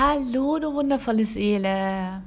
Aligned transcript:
Hallo, 0.00 0.60
du 0.60 0.74
wundervolle 0.74 1.24
Seele. 1.24 2.22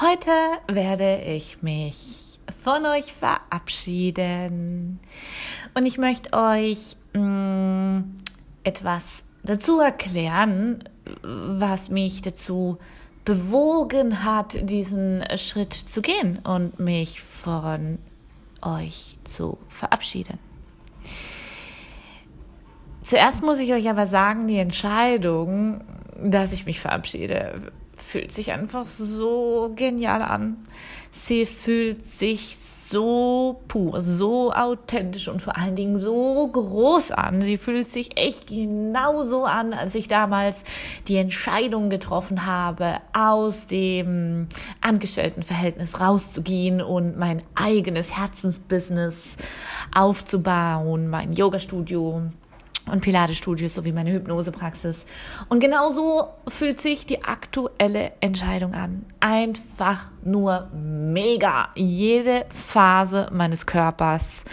Heute 0.00 0.32
werde 0.66 1.22
ich 1.22 1.62
mich 1.62 2.40
von 2.64 2.84
euch 2.84 3.12
verabschieden 3.12 4.98
und 5.74 5.86
ich 5.86 5.98
möchte 5.98 6.32
euch 6.32 6.96
mh, 7.12 7.20
mm, 7.20 8.16
etwas 8.64 9.22
dazu 9.44 9.78
erklären, 9.78 10.82
was 11.22 11.90
mich 11.90 12.22
dazu 12.22 12.78
bewogen 13.24 14.24
hat, 14.24 14.68
diesen 14.68 15.22
Schritt 15.36 15.72
zu 15.72 16.02
gehen 16.02 16.40
und 16.40 16.80
mich 16.80 17.20
von 17.20 17.98
euch 18.62 19.16
zu 19.22 19.58
verabschieden. 19.68 20.40
Zuerst 23.04 23.44
muss 23.44 23.58
ich 23.58 23.72
euch 23.72 23.88
aber 23.88 24.08
sagen, 24.08 24.48
die 24.48 24.58
Entscheidung, 24.58 25.84
dass 26.20 26.52
ich 26.52 26.66
mich 26.66 26.80
verabschiede, 26.80 27.72
fühlt 27.96 28.32
sich 28.32 28.52
einfach 28.52 28.86
so 28.86 29.72
genial 29.76 30.22
an. 30.22 30.56
Sie 31.12 31.46
fühlt 31.46 32.06
sich 32.06 32.56
so 32.92 33.62
pur, 33.68 34.02
so 34.02 34.52
authentisch 34.52 35.28
und 35.28 35.40
vor 35.40 35.56
allen 35.56 35.74
Dingen 35.74 35.98
so 35.98 36.46
groß 36.46 37.12
an. 37.12 37.40
Sie 37.40 37.56
fühlt 37.56 37.88
sich 37.88 38.18
echt 38.18 38.48
genauso 38.48 39.44
an, 39.44 39.72
als 39.72 39.94
ich 39.94 40.08
damals 40.08 40.62
die 41.08 41.16
Entscheidung 41.16 41.88
getroffen 41.88 42.44
habe, 42.44 42.96
aus 43.14 43.66
dem 43.66 44.48
Angestelltenverhältnis 44.82 46.00
rauszugehen 46.00 46.82
und 46.82 47.16
mein 47.16 47.42
eigenes 47.54 48.16
Herzensbusiness 48.16 49.36
aufzubauen, 49.94 51.08
mein 51.08 51.32
Yoga-Studio 51.32 52.24
und 52.90 53.00
Pilates-Studios 53.00 53.74
sowie 53.74 53.92
meine 53.92 54.12
Hypnosepraxis. 54.12 55.04
Und 55.48 55.60
genau 55.60 55.92
so 55.92 56.28
fühlt 56.48 56.80
sich 56.80 57.06
die 57.06 57.24
aktuelle 57.24 58.12
Entscheidung 58.20 58.74
an. 58.74 59.04
Einfach 59.20 60.10
nur 60.24 60.68
mega. 60.72 61.68
Jede 61.74 62.46
Phase 62.50 63.28
meines 63.32 63.66
Körpers 63.66 64.44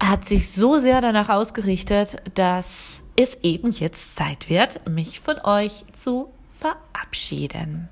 hat 0.00 0.26
sich 0.26 0.50
so 0.52 0.78
sehr 0.78 1.00
danach 1.00 1.28
ausgerichtet, 1.28 2.22
dass 2.34 3.02
es 3.16 3.36
eben 3.42 3.72
jetzt 3.72 4.16
Zeit 4.16 4.48
wird, 4.48 4.88
mich 4.88 5.20
von 5.20 5.40
euch 5.42 5.84
zu 5.96 6.28
verabschieden. 6.52 7.88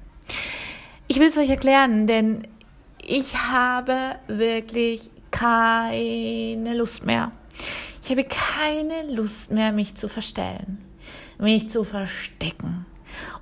Ich 1.08 1.18
will 1.18 1.28
es 1.28 1.38
euch 1.38 1.50
erklären, 1.50 2.06
denn 2.06 2.46
ich 3.04 3.36
habe 3.36 4.16
wirklich 4.28 5.10
keine 5.30 6.74
Lust 6.76 7.04
mehr 7.04 7.32
ich 8.06 8.12
habe 8.12 8.22
keine 8.22 9.12
Lust 9.12 9.50
mehr, 9.50 9.72
mich 9.72 9.96
zu 9.96 10.08
verstellen, 10.08 10.78
mich 11.38 11.70
zu 11.70 11.82
verstecken. 11.82 12.86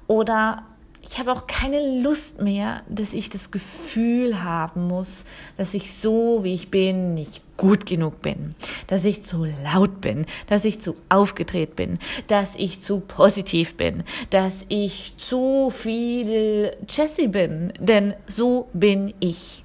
Oder 0.06 0.62
ich 1.02 1.18
habe 1.18 1.32
auch 1.32 1.46
keine 1.46 2.00
Lust 2.00 2.40
mehr, 2.40 2.82
dass 2.88 3.12
ich 3.12 3.28
das 3.28 3.50
Gefühl 3.50 4.42
haben 4.42 4.88
muss, 4.88 5.26
dass 5.58 5.74
ich 5.74 5.92
so, 5.92 6.44
wie 6.44 6.54
ich 6.54 6.70
bin, 6.70 7.12
nicht 7.12 7.42
gut 7.58 7.84
genug 7.84 8.22
bin, 8.22 8.54
dass 8.86 9.04
ich 9.04 9.22
zu 9.22 9.44
laut 9.44 10.00
bin, 10.00 10.24
dass 10.46 10.64
ich 10.64 10.80
zu 10.80 10.96
aufgedreht 11.10 11.76
bin, 11.76 11.98
dass 12.28 12.54
ich 12.56 12.80
zu 12.80 13.00
positiv 13.00 13.76
bin, 13.76 14.02
dass 14.30 14.64
ich 14.70 15.18
zu 15.18 15.68
viel 15.68 16.74
Jessie 16.88 17.28
bin, 17.28 17.74
denn 17.78 18.14
so 18.26 18.70
bin 18.72 19.12
ich. 19.20 19.62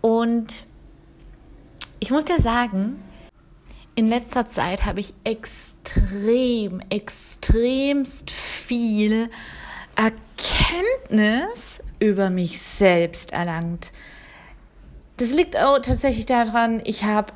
Und 0.00 0.66
ich 1.98 2.12
muss 2.12 2.26
dir 2.26 2.40
sagen, 2.40 3.02
in 4.00 4.08
letzter 4.08 4.48
Zeit 4.48 4.86
habe 4.86 5.00
ich 5.00 5.12
extrem, 5.24 6.80
extremst 6.88 8.30
viel 8.30 9.28
Erkenntnis 9.94 11.82
über 11.98 12.30
mich 12.30 12.62
selbst 12.62 13.34
erlangt. 13.34 13.92
Das 15.18 15.32
liegt 15.32 15.54
auch 15.58 15.78
tatsächlich 15.80 16.24
daran, 16.24 16.80
ich 16.82 17.04
habe 17.04 17.34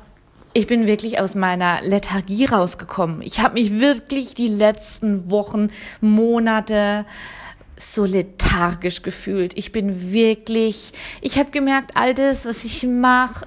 ich 0.53 0.65
bin 0.65 0.87
wirklich 0.87 1.19
aus 1.19 1.35
meiner 1.35 1.81
Lethargie 1.81 2.45
rausgekommen. 2.45 3.21
Ich 3.21 3.41
habe 3.41 3.55
mich 3.55 3.79
wirklich 3.79 4.33
die 4.33 4.47
letzten 4.47 5.29
Wochen, 5.29 5.67
Monate 6.01 7.05
so 7.77 8.05
lethargisch 8.05 9.03
gefühlt. 9.03 9.55
Ich 9.55 9.71
bin 9.71 10.13
wirklich, 10.13 10.93
ich 11.21 11.37
habe 11.37 11.51
gemerkt, 11.51 11.91
all 11.95 12.15
das, 12.15 12.45
was 12.45 12.63
ich 12.65 12.83
mache, 12.87 13.45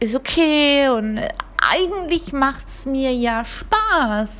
ist 0.00 0.14
okay 0.14 0.88
und 0.88 1.20
eigentlich 1.60 2.32
macht's 2.32 2.86
mir 2.86 3.12
ja 3.12 3.44
Spaß. 3.44 4.30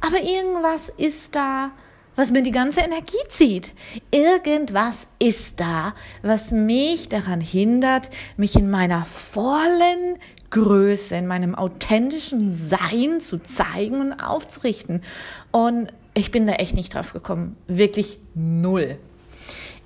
Aber 0.00 0.20
irgendwas 0.20 0.88
ist 0.96 1.36
da, 1.36 1.70
was 2.16 2.30
mir 2.30 2.42
die 2.42 2.50
ganze 2.50 2.80
Energie 2.80 3.16
zieht. 3.28 3.72
Irgendwas 4.10 5.06
ist 5.18 5.60
da, 5.60 5.94
was 6.22 6.50
mich 6.50 7.08
daran 7.08 7.40
hindert, 7.40 8.10
mich 8.36 8.56
in 8.56 8.70
meiner 8.70 9.04
vollen 9.04 10.18
Größe, 10.50 11.16
in 11.16 11.26
meinem 11.26 11.54
authentischen 11.54 12.52
Sein 12.52 13.20
zu 13.20 13.38
zeigen 13.38 14.00
und 14.00 14.12
aufzurichten. 14.14 15.02
Und 15.50 15.92
ich 16.14 16.30
bin 16.30 16.46
da 16.46 16.54
echt 16.54 16.74
nicht 16.74 16.94
drauf 16.94 17.12
gekommen. 17.12 17.56
Wirklich 17.68 18.18
null. 18.34 18.98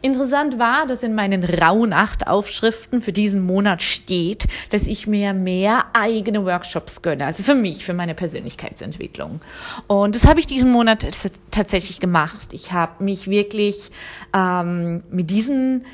Interessant 0.04 0.58
war, 0.58 0.86
dass 0.86 1.02
in 1.02 1.14
meinen 1.14 1.42
Rauhnacht-Aufschriften 1.42 3.00
für 3.00 3.12
diesen 3.12 3.40
Monat 3.40 3.82
steht, 3.82 4.46
dass 4.68 4.86
ich 4.86 5.06
mir 5.06 5.32
mehr 5.32 5.86
eigene 5.94 6.44
Workshops 6.44 7.00
gönne, 7.00 7.24
also 7.24 7.42
für 7.42 7.54
mich, 7.54 7.86
für 7.86 7.94
meine 7.94 8.14
Persönlichkeitsentwicklung. 8.14 9.40
Und 9.86 10.14
das 10.14 10.26
habe 10.26 10.40
ich 10.40 10.46
diesen 10.46 10.70
Monat 10.70 11.06
tatsächlich 11.50 12.00
gemacht. 12.00 12.52
Ich 12.52 12.70
habe 12.70 13.02
mich 13.02 13.28
wirklich 13.28 13.90
ähm, 14.34 15.04
mit 15.08 15.30
diesen 15.30 15.86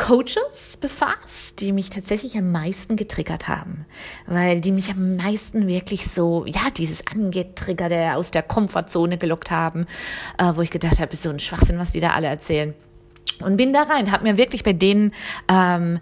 Coaches 0.00 0.78
befasst, 0.80 1.60
die 1.60 1.72
mich 1.72 1.90
tatsächlich 1.90 2.36
am 2.38 2.50
meisten 2.50 2.96
getriggert 2.96 3.48
haben, 3.48 3.84
weil 4.26 4.62
die 4.62 4.72
mich 4.72 4.90
am 4.90 5.16
meisten 5.16 5.66
wirklich 5.66 6.08
so, 6.08 6.46
ja, 6.46 6.70
dieses 6.74 7.06
Angetriggerte 7.06 8.14
aus 8.14 8.30
der 8.30 8.42
Komfortzone 8.42 9.18
gelockt 9.18 9.50
haben, 9.50 9.86
äh, 10.38 10.52
wo 10.54 10.62
ich 10.62 10.70
gedacht 10.70 11.00
habe, 11.00 11.12
ist 11.12 11.22
so 11.22 11.28
ein 11.28 11.38
Schwachsinn, 11.38 11.78
was 11.78 11.90
die 11.90 12.00
da 12.00 12.12
alle 12.12 12.28
erzählen. 12.28 12.74
Und 13.40 13.58
bin 13.58 13.74
da 13.74 13.82
rein, 13.82 14.10
habe 14.10 14.24
mir 14.24 14.38
wirklich 14.38 14.64
bei 14.64 14.72
denen 14.72 15.12
ähm, 15.48 16.00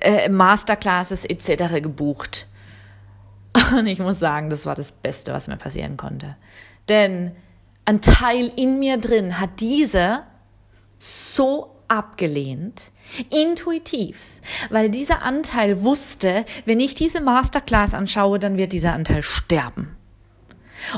äh, 0.00 0.28
Masterclasses 0.28 1.24
etc. 1.24 1.82
gebucht. 1.82 2.46
Und 3.76 3.86
ich 3.88 3.98
muss 3.98 4.20
sagen, 4.20 4.48
das 4.48 4.64
war 4.64 4.76
das 4.76 4.92
Beste, 4.92 5.32
was 5.32 5.48
mir 5.48 5.56
passieren 5.56 5.96
konnte. 5.96 6.36
Denn 6.88 7.32
ein 7.84 8.00
Teil 8.00 8.52
in 8.56 8.78
mir 8.78 8.96
drin 8.98 9.40
hat 9.40 9.58
diese 9.58 10.22
so 11.00 11.72
abgelehnt, 11.88 12.91
intuitiv, 13.30 14.40
weil 14.70 14.90
dieser 14.90 15.22
Anteil 15.22 15.82
wusste, 15.82 16.44
wenn 16.64 16.80
ich 16.80 16.94
diese 16.94 17.20
Masterclass 17.20 17.94
anschaue, 17.94 18.38
dann 18.38 18.56
wird 18.56 18.72
dieser 18.72 18.92
Anteil 18.92 19.22
sterben. 19.22 19.96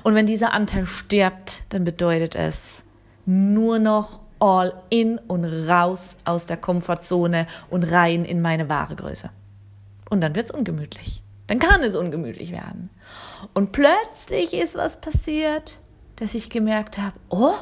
Und 0.02 0.14
wenn 0.14 0.26
dieser 0.26 0.52
Anteil 0.52 0.86
stirbt, 0.86 1.64
dann 1.70 1.84
bedeutet 1.84 2.34
es 2.34 2.82
nur 3.26 3.78
noch 3.78 4.20
all 4.38 4.74
in 4.90 5.18
und 5.18 5.44
raus 5.44 6.16
aus 6.24 6.46
der 6.46 6.56
Komfortzone 6.56 7.46
und 7.70 7.84
rein 7.84 8.24
in 8.24 8.40
meine 8.40 8.68
wahre 8.68 8.96
Größe. 8.96 9.30
Und 10.10 10.20
dann 10.20 10.34
wird 10.34 10.46
es 10.46 10.50
ungemütlich. 10.50 11.22
Dann 11.46 11.58
kann 11.58 11.82
es 11.82 11.94
ungemütlich 11.94 12.52
werden. 12.52 12.90
Und 13.52 13.72
plötzlich 13.72 14.54
ist 14.54 14.76
was 14.76 15.00
passiert, 15.00 15.78
dass 16.16 16.34
ich 16.34 16.50
gemerkt 16.50 16.98
habe, 16.98 17.18
oh, 17.28 17.54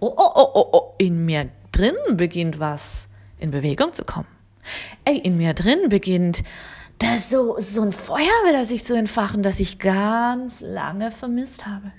oh, 0.00 0.14
oh, 0.16 0.30
oh, 0.34 0.50
oh, 0.54 0.68
oh, 0.72 0.94
in 0.98 1.24
mir 1.24 1.48
drin 1.72 1.94
beginnt 2.12 2.58
was 2.58 3.05
in 3.38 3.50
Bewegung 3.50 3.92
zu 3.92 4.04
kommen. 4.04 4.28
Ey, 5.04 5.18
in 5.18 5.36
mir 5.36 5.54
drin 5.54 5.88
beginnt 5.88 6.42
das 6.98 7.28
so, 7.28 7.56
so 7.58 7.82
ein 7.82 7.92
Feuer 7.92 8.22
wieder 8.46 8.64
sich 8.64 8.84
zu 8.84 8.94
entfachen, 8.94 9.42
das 9.42 9.60
ich 9.60 9.78
ganz 9.78 10.60
lange 10.60 11.12
vermisst 11.12 11.66
habe. 11.66 11.92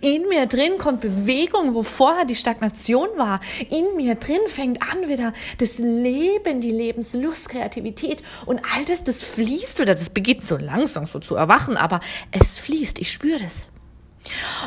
In 0.00 0.26
mir 0.28 0.46
drin 0.46 0.78
kommt 0.78 1.02
Bewegung, 1.02 1.74
wo 1.74 1.82
vorher 1.82 2.24
die 2.24 2.34
Stagnation 2.34 3.08
war. 3.16 3.40
In 3.68 3.96
mir 3.96 4.14
drin 4.14 4.40
fängt 4.46 4.80
an 4.80 5.08
wieder 5.08 5.34
das 5.58 5.76
Leben, 5.76 6.62
die 6.62 6.70
Lebenslust, 6.70 7.50
Kreativität 7.50 8.22
und 8.46 8.62
all 8.74 8.86
das, 8.86 9.04
das 9.04 9.22
fließt 9.22 9.80
wieder. 9.80 9.94
Das 9.94 10.08
beginnt 10.08 10.44
so 10.44 10.56
langsam 10.56 11.04
so 11.04 11.18
zu 11.18 11.36
erwachen, 11.36 11.76
aber 11.76 11.98
es 12.32 12.58
fließt. 12.58 12.98
Ich 13.00 13.12
spüre 13.12 13.40
das. 13.40 13.68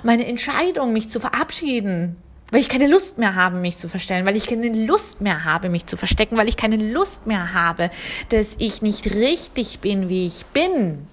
Meine 0.04 0.28
Entscheidung, 0.28 0.94
mich 0.94 1.10
zu 1.10 1.20
verabschieden, 1.20 2.18
weil 2.52 2.60
ich 2.60 2.70
keine 2.70 2.88
Lust 2.88 3.18
mehr 3.18 3.36
habe, 3.36 3.58
mich 3.58 3.78
zu 3.78 3.90
verstellen, 3.90 4.26
weil 4.26 4.36
ich 4.36 4.46
keine 4.46 4.86
Lust 4.86 5.22
mehr 5.22 5.46
habe, 5.46 5.70
mich 5.70 5.86
zu 5.86 5.98
verstecken, 5.98 6.38
weil 6.38 6.50
ich 6.50 6.58
keine 6.58 6.76
Lust 6.76 7.26
mehr 7.26 7.54
habe, 7.54 7.90
dass 8.30 8.56
ich 8.60 8.82
nicht 8.82 9.14
richtig 9.14 9.80
bin, 9.80 10.10
wie 10.10 10.28
ich 10.28 10.46
bin, 10.48 11.08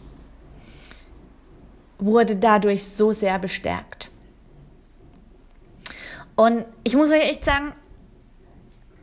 wurde 1.99 2.37
dadurch 2.37 2.85
so 2.85 3.13
sehr 3.13 3.39
bestärkt. 3.39 4.11
Und 6.35 6.67
ich 6.85 6.95
muss 6.95 7.11
euch 7.11 7.23
echt 7.23 7.45
sagen, 7.45 7.73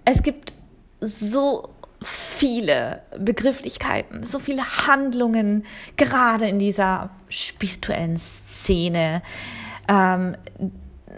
es 0.06 0.22
gibt 0.24 0.54
so 1.02 1.70
viele 2.02 3.02
Begrifflichkeiten, 3.18 4.24
so 4.24 4.40
viele 4.40 4.88
Handlungen, 4.88 5.66
gerade 5.98 6.48
in 6.48 6.60
dieser 6.60 7.10
spirituellen 7.30 8.18
Szene, 8.18 9.22
ähm, 9.88 10.38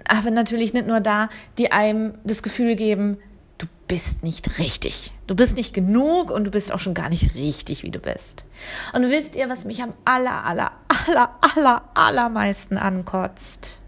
aber 0.07 0.31
natürlich 0.31 0.73
nicht 0.73 0.87
nur 0.87 0.99
da, 0.99 1.29
die 1.57 1.71
einem 1.71 2.15
das 2.23 2.43
Gefühl 2.43 2.75
geben, 2.75 3.17
du 3.57 3.67
bist 3.87 4.23
nicht 4.23 4.59
richtig. 4.59 5.13
Du 5.27 5.35
bist 5.35 5.55
nicht 5.55 5.73
genug 5.73 6.31
und 6.31 6.45
du 6.45 6.51
bist 6.51 6.71
auch 6.71 6.79
schon 6.79 6.93
gar 6.93 7.09
nicht 7.09 7.35
richtig, 7.35 7.83
wie 7.83 7.91
du 7.91 7.99
bist. 7.99 8.45
Und 8.93 9.09
wisst 9.09 9.35
ihr, 9.35 9.49
was 9.49 9.65
mich 9.65 9.81
am 9.81 9.93
aller, 10.05 10.43
aller, 10.45 10.71
aller, 11.07 11.35
aller, 11.41 11.83
allermeisten 11.93 12.77
ankotzt? 12.77 13.81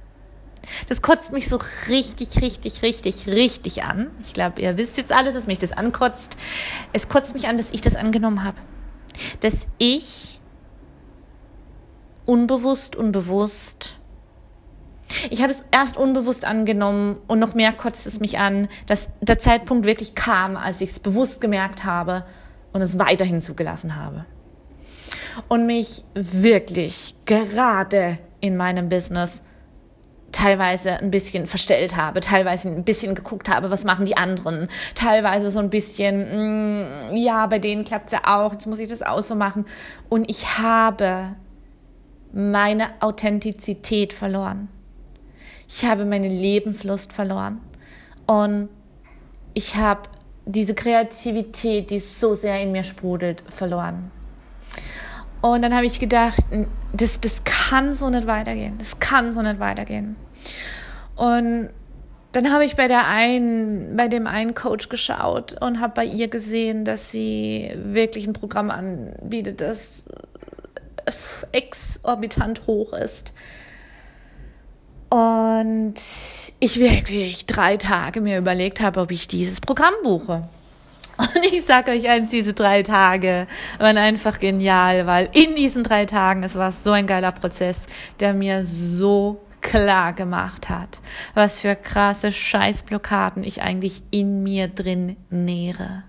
Das 0.88 1.02
kotzt 1.02 1.32
mich 1.32 1.48
so 1.48 1.60
richtig, 1.88 2.42
richtig, 2.42 2.84
richtig, 2.84 3.28
richtig 3.28 3.84
an. 3.84 4.12
Ich 4.22 4.34
glaube, 4.34 4.62
ihr 4.62 4.78
wisst 4.78 4.98
jetzt 4.98 5.12
alle, 5.12 5.32
dass 5.32 5.48
mich 5.48 5.58
das 5.58 5.72
ankotzt. 5.72 6.38
Es 6.94 7.10
kotzt 7.10 7.34
mich 7.34 7.48
an, 7.48 7.58
dass 7.58 7.72
ich 7.72 7.82
das 7.82 7.96
angenommen 7.96 8.44
habe. 8.44 8.58
Dass 9.42 9.56
ich 9.80 10.40
unbewusst, 12.26 12.96
unbewusst 12.96 13.99
ich 15.30 15.42
habe 15.42 15.52
es 15.52 15.64
erst 15.72 15.98
unbewusst 15.98 16.46
angenommen 16.46 17.18
und 17.28 17.40
noch 17.40 17.54
mehr 17.54 17.72
kotzt 17.72 18.06
es 18.08 18.20
mich 18.20 18.38
an, 18.38 18.68
dass 18.86 19.10
der 19.22 19.40
Zeitpunkt 19.40 19.86
wirklich 19.86 20.16
kam, 20.16 20.56
als 20.56 20.82
ich 20.82 20.92
es 20.92 21.00
bewusst 21.00 21.42
gemerkt 21.42 21.84
habe 21.84 22.26
und 22.74 22.82
es 22.82 23.00
weiterhin 23.00 23.42
zugelassen 23.42 23.96
habe. 23.96 24.26
Und 25.48 25.66
mich 25.66 26.04
wirklich 26.14 27.16
gerade 27.26 28.20
in 28.42 28.58
meinem 28.58 28.90
Business 28.90 29.42
teilweise 30.32 31.00
ein 31.00 31.10
bisschen 31.10 31.48
verstellt 31.48 31.96
habe, 31.96 32.20
teilweise 32.20 32.70
ein 32.70 32.84
bisschen 32.84 33.16
geguckt 33.16 33.50
habe, 33.50 33.72
was 33.72 33.84
machen 33.84 34.06
die 34.06 34.16
anderen, 34.16 34.68
teilweise 34.94 35.50
so 35.50 35.60
ein 35.60 35.72
bisschen, 35.72 36.20
mh, 36.20 37.12
mm, 37.12 37.16
ja, 37.16 37.48
bei 37.48 37.58
denen 37.58 37.84
klappt 37.84 38.08
es 38.08 38.12
ja 38.12 38.22
auch, 38.26 38.54
jetzt 38.54 38.68
muss 38.68 38.80
ich 38.80 38.88
das 38.88 39.02
auch 39.02 39.22
so 39.22 39.36
machen. 39.36 39.66
Und 40.08 40.30
ich 40.30 40.60
habe 40.60 41.36
meine 42.32 42.90
Authentizität 43.00 44.14
verloren. 44.14 44.70
Ich 45.70 45.86
habe 45.86 46.04
meine 46.06 46.28
Lebenslust 46.28 47.14
verloren. 47.14 47.62
Und 48.26 48.70
ich 49.54 49.76
habe 49.76 50.10
diese 50.46 50.74
Kreativität, 50.74 51.92
die 51.92 52.00
so 52.00 52.34
sehr 52.34 52.60
in 52.62 52.72
mir 52.72 52.84
sprudelt, 52.84 53.44
verloren. 53.50 54.12
Und 55.42 55.62
dann 55.62 55.74
habe 55.74 55.86
ich 55.86 56.00
gedacht, 56.00 56.44
das, 56.92 57.20
das 57.22 57.44
kann 57.44 57.94
so 57.94 58.10
nicht 58.10 58.28
weitergehen. 58.28 58.78
Das 58.80 59.00
kann 59.00 59.32
so 59.32 59.42
nicht 59.42 59.60
weitergehen. 59.60 60.16
Und 61.16 61.70
dann 62.32 62.52
habe 62.52 62.66
ich 62.66 62.76
bei 62.76 62.88
der 62.88 63.08
einen, 63.08 63.96
bei 63.96 64.08
dem 64.08 64.28
einen 64.28 64.56
Coach 64.56 64.90
geschaut 64.90 65.56
und 65.62 65.80
habe 65.80 65.94
bei 65.96 66.06
ihr 66.06 66.28
gesehen, 66.28 66.84
dass 66.84 67.12
sie 67.12 67.72
wirklich 67.76 68.28
ein 68.28 68.34
Programm 68.34 68.70
anbietet, 68.70 69.62
das 69.62 70.04
exorbitant 71.52 72.68
hoch 72.68 72.94
ist. 72.94 73.34
Und 75.10 75.96
ich 76.60 76.80
wirklich 76.80 77.46
drei 77.46 77.78
Tage 77.78 78.22
mir 78.22 78.38
überlegt 78.38 78.80
habe, 78.82 79.02
ob 79.02 79.12
ich 79.12 79.28
dieses 79.28 79.60
Programm 79.62 79.94
buche. 80.04 80.48
Und 81.18 81.46
ich 81.52 81.64
sage 81.66 81.92
euch 81.92 82.08
eins, 82.08 82.30
diese 82.30 82.54
drei 82.54 82.82
Tage 82.82 83.48
waren 83.78 83.98
einfach 83.98 84.40
genial, 84.40 85.06
weil 85.06 85.30
in 85.34 85.56
diesen 85.56 85.84
drei 85.84 86.06
Tagen, 86.06 86.44
es 86.44 86.56
war 86.56 86.72
so 86.72 86.92
ein 86.92 87.08
geiler 87.08 87.34
Prozess, 87.34 87.88
der 88.20 88.34
mir 88.34 88.64
so 88.64 89.42
klar 89.62 90.14
gemacht 90.14 90.70
hat, 90.70 91.02
was 91.34 91.60
für 91.60 91.76
krasse 91.76 92.32
Scheißblockaden 92.32 93.44
ich 93.44 93.62
eigentlich 93.62 94.02
in 94.12 94.44
mir 94.44 94.70
drin 94.70 95.18
nähere. 95.30 96.04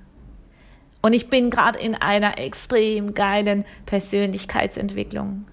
Und 1.03 1.13
ich 1.13 1.29
bin 1.29 1.51
gerade 1.51 1.79
in 1.79 1.95
einer 1.95 2.39
extrem 2.39 3.15
geilen 3.15 3.65
Persönlichkeitsentwicklung. 3.87 5.47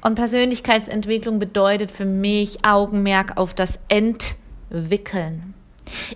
Und 0.00 0.14
Persönlichkeitsentwicklung 0.14 1.38
bedeutet 1.38 1.90
für 1.90 2.04
mich 2.04 2.64
Augenmerk 2.64 3.36
auf 3.36 3.54
das 3.54 3.80
Entwickeln. 3.88 5.54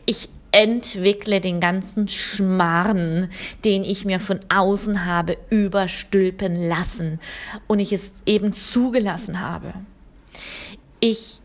Ich 0.07 0.29
entwickle 0.53 1.41
den 1.41 1.61
ganzen 1.61 2.09
Schmarrn, 2.09 3.31
den 3.65 3.85
ich 3.85 4.05
mir 4.05 4.21
von 4.21 4.41
außen 4.55 5.07
habe 5.07 5.39
überstülpen 5.51 6.55
lassen 6.55 7.19
und 7.67 7.79
ich 7.79 7.93
es 7.93 8.13
eben 8.27 8.53
zugelassen 8.53 9.41
habe. 9.41 9.73
Ich 11.01 11.41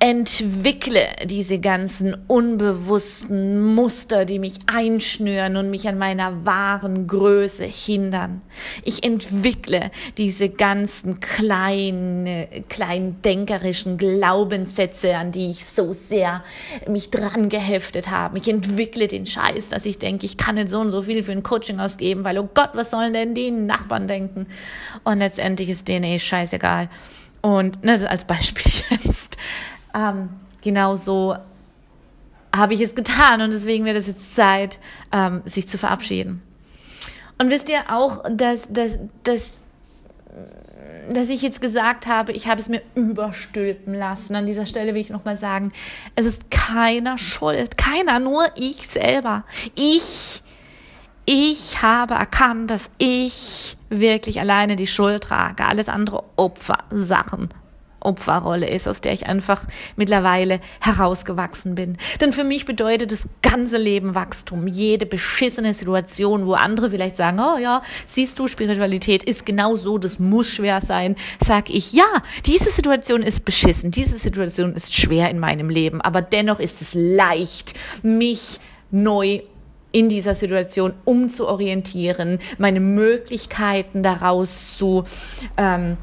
entwickle 0.00 1.08
diese 1.26 1.58
ganzen 1.58 2.16
unbewussten 2.26 3.62
Muster, 3.74 4.24
die 4.24 4.38
mich 4.38 4.54
einschnüren 4.66 5.58
und 5.58 5.68
mich 5.68 5.86
an 5.86 5.98
meiner 5.98 6.46
wahren 6.46 7.06
Größe 7.06 7.66
hindern. 7.66 8.40
Ich 8.82 9.04
entwickle 9.04 9.90
diese 10.16 10.48
ganzen 10.48 11.20
kleinen, 11.20 12.26
kleinen 12.70 13.20
denkerischen 13.20 13.98
Glaubenssätze, 13.98 15.16
an 15.16 15.32
die 15.32 15.50
ich 15.50 15.66
so 15.66 15.92
sehr 15.92 16.42
mich 16.88 17.10
dran 17.10 17.50
geheftet 17.50 18.10
habe. 18.10 18.38
Ich 18.38 18.48
entwickle 18.48 19.06
den 19.06 19.26
Scheiß, 19.26 19.68
dass 19.68 19.84
ich 19.84 19.98
denke, 19.98 20.24
ich 20.24 20.38
kann 20.38 20.54
nicht 20.54 20.70
so 20.70 20.80
und 20.80 20.90
so 20.92 21.02
viel 21.02 21.22
für 21.22 21.32
ein 21.32 21.42
Coaching 21.42 21.78
ausgeben, 21.78 22.24
weil, 22.24 22.38
oh 22.38 22.48
Gott, 22.54 22.70
was 22.72 22.90
sollen 22.90 23.12
denn 23.12 23.34
die 23.34 23.50
Nachbarn 23.50 24.08
denken? 24.08 24.46
Und 25.04 25.18
letztendlich 25.18 25.68
ist 25.68 25.88
denen 25.88 26.04
eh 26.04 26.18
scheißegal. 26.18 26.88
Und 27.42 27.84
ne, 27.84 28.08
als 28.08 28.24
Beispiel 28.24 28.64
jetzt. 29.04 29.36
Ähm, 29.94 30.30
genau 30.62 30.96
so 30.96 31.36
habe 32.54 32.74
ich 32.74 32.80
es 32.80 32.94
getan 32.94 33.42
und 33.42 33.52
deswegen 33.52 33.84
wird 33.84 33.96
es 33.96 34.06
jetzt 34.06 34.34
Zeit, 34.34 34.78
ähm, 35.12 35.42
sich 35.44 35.68
zu 35.68 35.78
verabschieden. 35.78 36.42
Und 37.38 37.50
wisst 37.50 37.68
ihr 37.68 37.90
auch, 37.90 38.22
dass, 38.28 38.70
dass, 38.70 38.98
dass, 39.22 39.62
dass 41.10 41.30
ich 41.30 41.42
jetzt 41.42 41.60
gesagt 41.60 42.06
habe, 42.06 42.32
ich 42.32 42.48
habe 42.48 42.60
es 42.60 42.68
mir 42.68 42.82
überstülpen 42.94 43.94
lassen. 43.94 44.34
An 44.34 44.46
dieser 44.46 44.66
Stelle 44.66 44.94
will 44.94 45.00
ich 45.00 45.10
nochmal 45.10 45.36
sagen, 45.36 45.72
es 46.16 46.26
ist 46.26 46.50
keiner 46.50 47.16
schuld, 47.16 47.78
keiner, 47.78 48.18
nur 48.18 48.44
ich 48.56 48.86
selber. 48.86 49.44
Ich, 49.74 50.42
ich 51.24 51.80
habe 51.80 52.14
erkannt, 52.14 52.70
dass 52.70 52.90
ich 52.98 53.76
wirklich 53.88 54.40
alleine 54.40 54.76
die 54.76 54.86
Schuld 54.86 55.22
trage. 55.22 55.64
Alles 55.64 55.88
andere 55.88 56.24
Opfersachen. 56.36 57.48
Opferrolle 58.00 58.68
ist, 58.68 58.88
aus 58.88 59.00
der 59.00 59.12
ich 59.12 59.26
einfach 59.26 59.66
mittlerweile 59.96 60.60
herausgewachsen 60.80 61.74
bin. 61.74 61.96
Denn 62.20 62.32
für 62.32 62.44
mich 62.44 62.66
bedeutet 62.66 63.12
das 63.12 63.28
ganze 63.42 63.76
Leben 63.76 64.14
Wachstum. 64.14 64.66
Jede 64.66 65.06
beschissene 65.06 65.74
Situation, 65.74 66.46
wo 66.46 66.54
andere 66.54 66.90
vielleicht 66.90 67.16
sagen, 67.16 67.38
oh 67.40 67.58
ja, 67.58 67.82
siehst 68.06 68.38
du, 68.38 68.46
Spiritualität 68.46 69.22
ist 69.22 69.46
genau 69.46 69.76
so, 69.76 69.98
das 69.98 70.18
muss 70.18 70.50
schwer 70.50 70.80
sein, 70.80 71.16
sag 71.44 71.70
ich, 71.70 71.92
ja, 71.92 72.04
diese 72.46 72.70
Situation 72.70 73.22
ist 73.22 73.44
beschissen, 73.44 73.90
diese 73.90 74.18
Situation 74.18 74.74
ist 74.74 74.94
schwer 74.94 75.30
in 75.30 75.38
meinem 75.38 75.68
Leben, 75.68 76.00
aber 76.00 76.22
dennoch 76.22 76.60
ist 76.60 76.80
es 76.82 76.94
leicht, 76.94 77.74
mich 78.02 78.60
neu 78.90 79.40
in 79.92 80.08
dieser 80.08 80.34
Situation 80.34 80.94
umzuorientieren, 81.04 82.38
meine 82.58 82.80
Möglichkeiten 82.80 84.02
daraus 84.02 84.76
zu 84.76 85.04
ähm, 85.56 85.96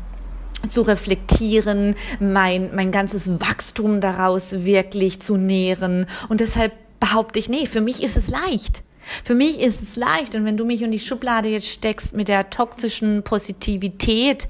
zu 0.70 0.82
reflektieren, 0.82 1.96
mein, 2.20 2.76
mein 2.76 2.92
ganzes 2.92 3.40
Wachstum 3.40 4.02
daraus 4.02 4.64
wirklich 4.64 5.22
zu 5.22 5.38
nähren. 5.38 6.06
Und 6.30 6.40
deshalb 6.40 6.74
behaupte 7.00 7.40
ich, 7.40 7.50
nee, 7.50 7.66
für 7.66 7.82
mich 7.82 8.04
ist 8.04 8.18
es 8.18 8.28
leicht. 8.28 8.84
Für 9.24 9.36
mich 9.36 9.62
ist 9.62 9.82
es 9.82 9.96
leicht 9.96 10.36
und 10.36 10.44
wenn 10.44 10.58
du 10.58 10.66
mich 10.66 10.82
in 10.82 10.92
die 10.92 11.00
Schublade 11.00 11.48
jetzt 11.48 11.70
steckst 11.70 12.14
mit 12.14 12.28
der 12.28 12.50
toxischen 12.50 13.24
Positivität, 13.24 14.50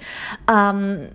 ähm, 0.52 1.10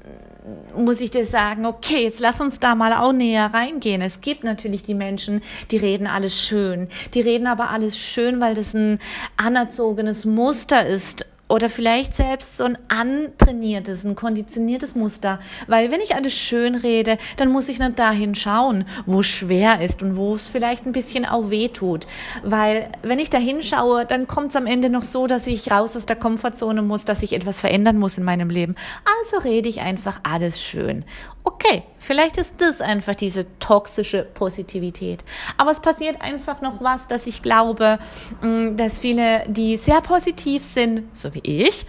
muss 0.76 1.00
ich 1.00 1.11
dir 1.11 1.25
sagen, 1.25 1.66
okay, 1.66 2.02
jetzt 2.04 2.20
lass 2.20 2.40
uns 2.40 2.58
da 2.58 2.75
mal 2.75 2.92
auch 2.92 3.12
näher 3.12 3.50
reingehen. 3.52 4.02
Es 4.02 4.20
gibt 4.20 4.44
natürlich 4.44 4.82
die 4.82 4.94
Menschen, 4.94 5.42
die 5.70 5.76
reden 5.76 6.06
alles 6.06 6.40
schön. 6.40 6.88
Die 7.14 7.20
reden 7.20 7.46
aber 7.46 7.70
alles 7.70 7.99
schön, 7.99 8.40
weil 8.40 8.54
das 8.54 8.75
ein 8.75 8.99
anerzogenes 9.37 10.25
Muster 10.25 10.87
ist 10.87 11.26
oder 11.52 11.68
vielleicht 11.68 12.14
selbst 12.14 12.56
so 12.56 12.64
ein 12.64 12.78
antrainiertes, 12.88 14.04
ein 14.04 14.16
konditioniertes 14.16 14.94
Muster. 14.94 15.38
Weil 15.66 15.90
wenn 15.90 16.00
ich 16.00 16.14
alles 16.14 16.32
schön 16.32 16.75
rede, 16.75 17.18
dann 17.37 17.50
muss 17.50 17.68
ich 17.68 17.78
nicht 17.78 17.99
dahin 17.99 18.35
schauen, 18.35 18.87
wo 19.04 19.21
es 19.21 19.26
schwer 19.26 19.82
ist 19.82 20.02
und 20.02 20.16
wo 20.16 20.35
es 20.35 20.47
vielleicht 20.47 20.87
ein 20.87 20.92
bisschen 20.92 21.26
auch 21.26 21.50
weh 21.50 21.68
tut. 21.68 22.06
Weil 22.42 22.90
wenn 23.02 23.18
ich 23.18 23.28
dahin 23.28 23.62
schaue, 23.62 24.06
dann 24.06 24.26
kommt 24.26 24.49
es 24.49 24.56
am 24.56 24.64
Ende 24.66 24.88
noch 24.88 25.02
so, 25.02 25.26
dass 25.26 25.47
ich 25.47 25.71
raus 25.71 25.94
aus 25.94 26.06
der 26.06 26.16
Komfortzone 26.16 26.80
muss, 26.80 27.04
dass 27.04 27.23
ich 27.23 27.35
etwas 27.35 27.61
verändern 27.61 27.99
muss 27.99 28.16
in 28.16 28.25
meinem 28.25 28.49
Leben. 28.49 28.75
Also 29.21 29.47
rede 29.47 29.68
ich 29.68 29.82
einfach 29.82 30.21
alles 30.23 30.59
schön. 30.59 31.04
Okay, 31.44 31.82
vielleicht 31.99 32.37
ist 32.38 32.54
das 32.58 32.80
einfach 32.80 33.16
diese 33.16 33.58
toxische 33.58 34.22
Positivität. 34.22 35.25
Aber 35.56 35.72
es 35.72 35.80
passiert 35.80 36.20
einfach 36.20 36.61
noch 36.61 36.80
was, 36.80 37.06
dass 37.08 37.26
ich 37.26 37.42
glaube, 37.42 37.99
mm, 38.42 38.76
dass 38.76 38.99
viele, 38.99 39.44
die 39.49 39.76
sehr 39.76 40.00
positiv 40.02 40.62
sind, 40.62 41.16
so 41.16 41.34
wie 41.34 41.40
ich, 41.42 41.84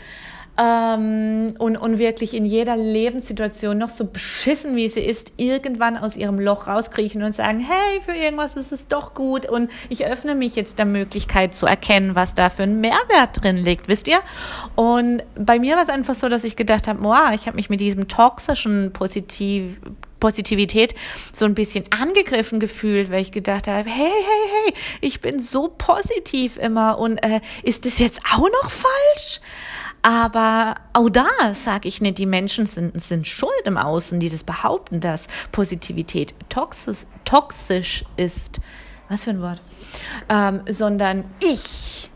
ähm, 0.55 1.55
und, 1.57 1.77
und 1.77 1.97
wirklich 1.97 2.35
in 2.35 2.45
jeder 2.45 2.77
Lebenssituation 2.77 3.77
noch 3.77 3.89
so 3.89 4.05
beschissen, 4.05 4.75
wie 4.75 4.87
sie 4.87 5.01
ist, 5.01 5.33
irgendwann 5.37 5.97
aus 5.97 6.15
ihrem 6.15 6.39
Loch 6.39 6.67
rauskriechen 6.67 7.23
und 7.23 7.33
sagen, 7.33 7.59
hey, 7.59 8.01
für 8.01 8.13
irgendwas 8.13 8.55
ist 8.55 8.71
es 8.71 8.87
doch 8.87 9.15
gut 9.15 9.47
und 9.49 9.71
ich 9.89 10.05
öffne 10.05 10.35
mich 10.35 10.55
jetzt 10.55 10.77
der 10.77 10.85
Möglichkeit 10.85 11.55
zu 11.55 11.65
erkennen, 11.65 12.13
was 12.15 12.35
da 12.35 12.49
für 12.49 12.63
ein 12.63 12.79
Mehrwert 12.81 13.41
drin 13.41 13.57
liegt, 13.57 13.87
wisst 13.87 14.07
ihr? 14.07 14.19
Und 14.75 15.23
bei 15.35 15.57
mir 15.57 15.75
war 15.75 15.83
es 15.83 15.89
einfach 15.89 16.15
so, 16.15 16.29
dass 16.29 16.43
ich 16.43 16.55
gedacht 16.55 16.87
habe, 16.87 17.03
wow, 17.03 17.31
ich 17.33 17.47
habe 17.47 17.55
mich 17.55 17.69
mit 17.69 17.81
diesem 17.81 18.07
toxischen, 18.07 18.93
positiv, 18.93 19.79
Positivität 20.19 20.95
so 21.33 21.43
ein 21.43 21.53
bisschen 21.53 21.83
angegriffen 21.89 22.61
gefühlt, 22.61 23.11
weil 23.11 23.21
ich 23.21 23.31
gedacht 23.33 23.67
habe, 23.67 23.89
hey, 23.89 24.09
hey, 24.09 24.49
hey, 24.65 24.73
ich 25.01 25.19
bin 25.19 25.39
so 25.39 25.67
positiv 25.67 26.57
immer 26.57 26.97
und 26.97 27.17
äh, 27.17 27.41
ist 27.63 27.85
das 27.85 27.99
jetzt 27.99 28.21
auch 28.31 28.47
noch 28.63 28.71
falsch? 28.71 29.41
Aber 30.03 30.75
auch 30.91 31.09
da 31.09 31.25
sage 31.53 31.87
ich 31.87 32.01
nicht, 32.01 32.17
die 32.17 32.25
Menschen 32.25 32.65
sind, 32.65 33.01
sind 33.01 33.25
schuld 33.25 33.65
im 33.65 33.77
Außen, 33.77 34.19
die 34.19 34.29
das 34.29 34.43
behaupten, 34.43 34.99
dass 34.99 35.27
Positivität 35.53 36.35
toxisch, 36.49 37.05
toxisch 37.23 38.03
ist. 38.17 38.59
Was 39.07 39.23
für 39.23 39.29
ein 39.31 39.41
Wort? 39.41 39.61
Ähm, 40.27 40.61
sondern 40.69 41.23
ich, 41.41 42.09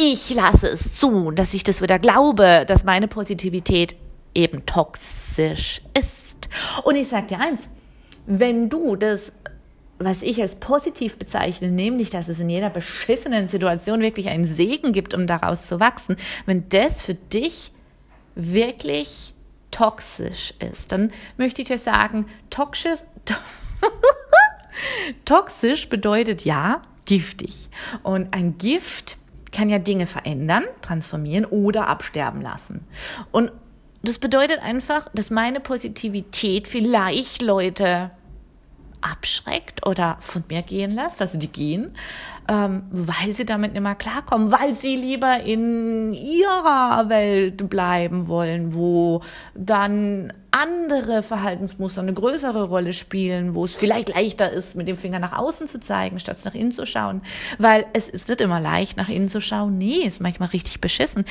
ich 0.00 0.32
lasse 0.32 0.68
es 0.68 0.94
zu, 0.94 1.32
dass 1.32 1.54
ich 1.54 1.64
das 1.64 1.82
wieder 1.82 1.98
glaube, 1.98 2.64
dass 2.68 2.84
meine 2.84 3.08
Positivität 3.08 3.96
eben 4.34 4.64
toxisch 4.64 5.82
ist. 5.98 6.48
Und 6.84 6.94
ich 6.94 7.08
sage 7.08 7.26
dir 7.26 7.40
eins, 7.40 7.62
wenn 8.26 8.68
du 8.68 8.94
das 8.94 9.32
was 9.98 10.22
ich 10.22 10.40
als 10.42 10.56
positiv 10.56 11.18
bezeichne, 11.18 11.70
nämlich, 11.70 12.10
dass 12.10 12.28
es 12.28 12.40
in 12.40 12.50
jeder 12.50 12.70
beschissenen 12.70 13.48
Situation 13.48 14.00
wirklich 14.00 14.28
einen 14.28 14.46
Segen 14.46 14.92
gibt, 14.92 15.14
um 15.14 15.26
daraus 15.26 15.66
zu 15.66 15.80
wachsen, 15.80 16.16
wenn 16.46 16.68
das 16.68 17.00
für 17.00 17.14
dich 17.14 17.72
wirklich 18.34 19.34
toxisch 19.70 20.54
ist, 20.58 20.92
dann 20.92 21.10
möchte 21.36 21.62
ich 21.62 21.68
dir 21.68 21.78
sagen, 21.78 22.26
toxisch, 22.50 23.00
toxisch 25.24 25.88
bedeutet 25.88 26.44
ja 26.44 26.82
giftig. 27.06 27.68
Und 28.02 28.32
ein 28.32 28.58
Gift 28.58 29.16
kann 29.52 29.68
ja 29.68 29.78
Dinge 29.78 30.06
verändern, 30.06 30.64
transformieren 30.82 31.44
oder 31.44 31.88
absterben 31.88 32.40
lassen. 32.40 32.86
Und 33.30 33.52
das 34.02 34.18
bedeutet 34.18 34.58
einfach, 34.60 35.08
dass 35.14 35.30
meine 35.30 35.60
Positivität 35.60 36.68
vielleicht 36.68 37.40
Leute 37.42 38.10
abschreckt 39.04 39.86
oder 39.86 40.16
von 40.20 40.44
mir 40.48 40.62
gehen 40.62 40.90
lässt, 40.90 41.20
also 41.20 41.38
die 41.38 41.48
gehen, 41.48 41.94
ähm, 42.48 42.84
weil 42.90 43.34
sie 43.34 43.44
damit 43.44 43.74
nicht 43.74 43.82
mehr 43.82 43.94
klarkommen, 43.94 44.50
weil 44.50 44.74
sie 44.74 44.96
lieber 44.96 45.40
in 45.40 46.14
ihrer 46.14 47.08
Welt 47.08 47.68
bleiben 47.68 48.28
wollen, 48.28 48.74
wo 48.74 49.22
dann 49.54 50.32
andere 50.50 51.22
Verhaltensmuster 51.22 52.00
eine 52.00 52.14
größere 52.14 52.64
Rolle 52.64 52.92
spielen, 52.92 53.54
wo 53.54 53.64
es 53.64 53.74
vielleicht 53.74 54.14
leichter 54.14 54.50
ist, 54.50 54.76
mit 54.76 54.88
dem 54.88 54.96
Finger 54.96 55.18
nach 55.18 55.32
außen 55.32 55.66
zu 55.66 55.80
zeigen, 55.80 56.20
statt 56.20 56.38
nach 56.44 56.54
innen 56.54 56.70
zu 56.70 56.86
schauen. 56.86 57.22
Weil 57.58 57.86
es 57.92 58.08
ist 58.08 58.28
nicht 58.28 58.40
immer 58.40 58.60
leicht, 58.60 58.96
nach 58.96 59.08
innen 59.08 59.28
zu 59.28 59.40
schauen. 59.40 59.78
Nee, 59.78 60.04
ist 60.04 60.20
manchmal 60.20 60.50
richtig 60.50 60.80
beschissen 60.80 61.24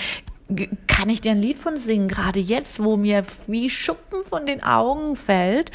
kann 0.88 1.10
ich 1.10 1.22
dir 1.22 1.32
ein 1.32 1.42
Lied 1.42 1.58
von 1.58 1.78
singen, 1.78 2.08
gerade 2.08 2.40
jetzt, 2.40 2.84
wo 2.84 2.98
mir 2.98 3.24
wie 3.48 3.68
Schuppen 3.70 4.24
von 4.26 4.46
den 4.46 4.62
Augen 4.62 5.16
fällt, 5.16 5.72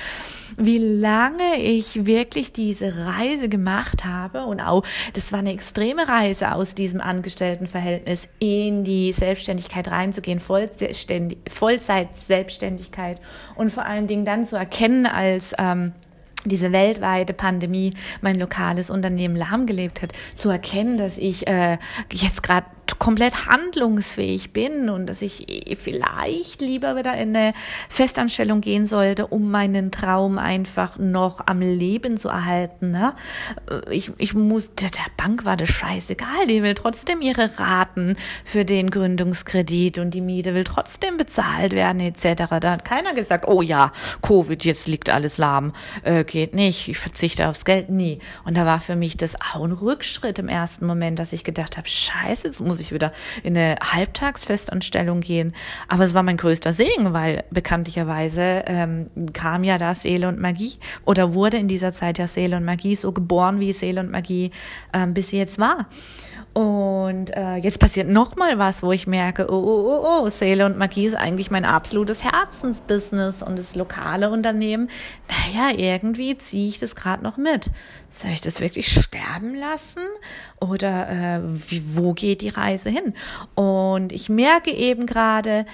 wie 0.56 0.78
lange 0.78 1.60
ich 1.60 2.06
wirklich 2.06 2.52
diese 2.52 3.06
Reise 3.06 3.48
gemacht 3.48 4.04
habe. 4.04 4.44
Und 4.44 4.60
auch, 4.60 4.84
das 5.14 5.32
war 5.32 5.40
eine 5.40 5.52
extreme 5.52 6.08
Reise 6.08 6.52
aus 6.52 6.75
diesem 6.75 7.00
Angestelltenverhältnis 7.00 8.28
in 8.38 8.84
die 8.84 9.10
Selbstständigkeit 9.12 9.88
reinzugehen, 9.88 10.40
Vollzeit-Selbstständigkeit. 10.40 13.20
Und 13.54 13.72
vor 13.72 13.87
allen 13.87 14.06
Dingen 14.06 14.25
dann 14.25 14.44
zu 14.44 14.56
erkennen 14.56 15.06
als, 15.06 15.54
ähm, 15.58 15.92
diese 16.44 16.72
weltweite 16.72 17.32
Pandemie 17.32 17.94
mein 18.20 18.38
lokales 18.38 18.90
Unternehmen 18.90 19.34
lahmgelebt 19.34 20.02
hat, 20.02 20.12
zu 20.34 20.50
erkennen, 20.50 20.96
dass 20.96 21.18
ich 21.18 21.48
äh, 21.48 21.78
jetzt 22.12 22.42
gerade 22.42 22.66
komplett 22.99 23.47
handlungsfähig 23.47 24.52
bin 24.52 24.88
und 24.88 25.07
dass 25.07 25.23
ich 25.23 25.47
vielleicht 25.78 26.61
lieber 26.61 26.97
wieder 26.97 27.14
in 27.14 27.37
eine 27.37 27.52
Festanstellung 27.88 28.61
gehen 28.61 28.87
sollte, 28.87 29.26
um 29.26 29.50
meinen 29.50 29.90
Traum 29.90 30.38
einfach 30.38 30.99
noch 30.99 31.40
am 31.47 31.61
Leben 31.61 32.16
zu 32.16 32.28
erhalten. 32.28 32.90
Ne? 32.90 33.14
Ich, 33.90 34.12
ich 34.18 34.35
muss, 34.35 34.71
der 34.75 34.88
Bank 35.16 35.45
war 35.45 35.57
das 35.57 35.68
scheißegal, 35.68 36.47
die 36.49 36.62
will 36.62 36.75
trotzdem 36.75 37.21
ihre 37.21 37.59
Raten 37.59 38.16
für 38.45 38.64
den 38.64 38.90
Gründungskredit 38.90 39.99
und 39.99 40.12
die 40.12 40.21
Miete 40.21 40.54
will 40.54 40.64
trotzdem 40.64 41.16
bezahlt 41.16 41.73
werden 41.73 42.00
etc. 42.00 42.45
Da 42.61 42.73
hat 42.73 42.85
keiner 42.85 43.14
gesagt, 43.14 43.47
oh 43.49 43.62
ja, 43.62 43.92
Covid, 44.23 44.64
jetzt 44.64 44.88
liegt 44.88 45.11
alles 45.11 45.38
lahm, 45.38 45.73
äh, 46.02 46.25
geht 46.25 46.54
nicht, 46.54 46.88
ich 46.88 46.99
verzichte 46.99 47.49
aufs 47.49 47.64
Geld. 47.64 47.90
Nie. 47.90 48.18
Und 48.45 48.57
da 48.57 48.66
war 48.66 48.80
für 48.80 48.97
mich 48.97 49.16
das 49.16 49.37
auch 49.40 49.64
ein 49.64 49.73
Rückschritt 49.73 50.38
im 50.38 50.49
ersten 50.49 50.87
Moment, 50.87 51.18
dass 51.18 51.33
ich 51.33 51.45
gedacht 51.45 51.76
habe, 51.76 51.88
scheiße, 51.88 52.47
jetzt 52.47 52.61
muss 52.61 52.77
ich 52.80 52.88
ich 52.88 52.94
wieder 52.94 53.12
in 53.42 53.56
eine 53.56 53.76
Halbtagsfestanstellung 53.80 55.20
gehen. 55.20 55.54
Aber 55.87 56.04
es 56.04 56.14
war 56.14 56.23
mein 56.23 56.37
größter 56.37 56.73
Segen, 56.73 57.12
weil 57.12 57.44
bekanntlicherweise 57.50 58.64
ähm, 58.66 59.06
kam 59.32 59.64
ja 59.64 59.78
da 59.78 59.94
Seele 59.94 60.28
und 60.28 60.40
Magie 60.40 60.78
oder 61.04 61.35
wurde 61.35 61.56
in 61.58 61.68
dieser 61.68 61.92
Zeit 61.92 62.18
ja 62.18 62.26
Seele 62.26 62.56
und 62.56 62.64
Magie 62.64 62.94
so 62.94 63.12
geboren, 63.12 63.61
wie 63.61 63.73
Seele 63.73 64.00
und 64.00 64.11
Magie 64.11 64.50
ähm, 64.92 65.14
bis 65.14 65.32
jetzt 65.32 65.58
war. 65.58 65.88
Und 66.55 67.37
äh, 67.37 67.57
jetzt 67.57 67.78
passiert 67.78 68.09
noch 68.09 68.35
mal 68.35 68.59
was, 68.59 68.83
wo 68.83 68.90
ich 68.90 69.07
merke, 69.07 69.47
oh, 69.49 69.55
oh, 69.55 70.00
oh, 70.02 70.23
oh, 70.25 70.28
Seele 70.28 70.67
und 70.67 70.76
Magie 70.76 71.07
ist 71.07 71.14
eigentlich 71.14 71.50
mein 71.50 71.64
absolutes 71.64 72.25
Herzensbusiness 72.25 73.43
und 73.43 73.59
das 73.59 73.76
lokale 73.76 74.31
Unternehmen. 74.31 74.90
Naja, 75.28 75.76
irgendwie 75.76 76.37
ziehe 76.37 76.69
ich 76.69 76.78
das 76.78 76.97
gerade 76.97 77.23
noch 77.23 77.37
mit. 77.37 77.71
Soll 78.11 78.33
ich 78.33 78.40
das 78.40 78.61
wirklich 78.61 78.90
sterben 78.93 79.55
lassen? 79.55 80.02
Oder 80.61 81.09
äh, 81.09 81.40
wie, 81.45 81.97
wo 81.97 82.12
geht 82.12 82.40
die 82.40 82.49
Reise 82.49 82.90
hin? 82.90 83.14
Und 83.55 84.12
ich 84.12 84.28
merke 84.28 84.73
eben 84.73 85.07
gerade, 85.07 85.64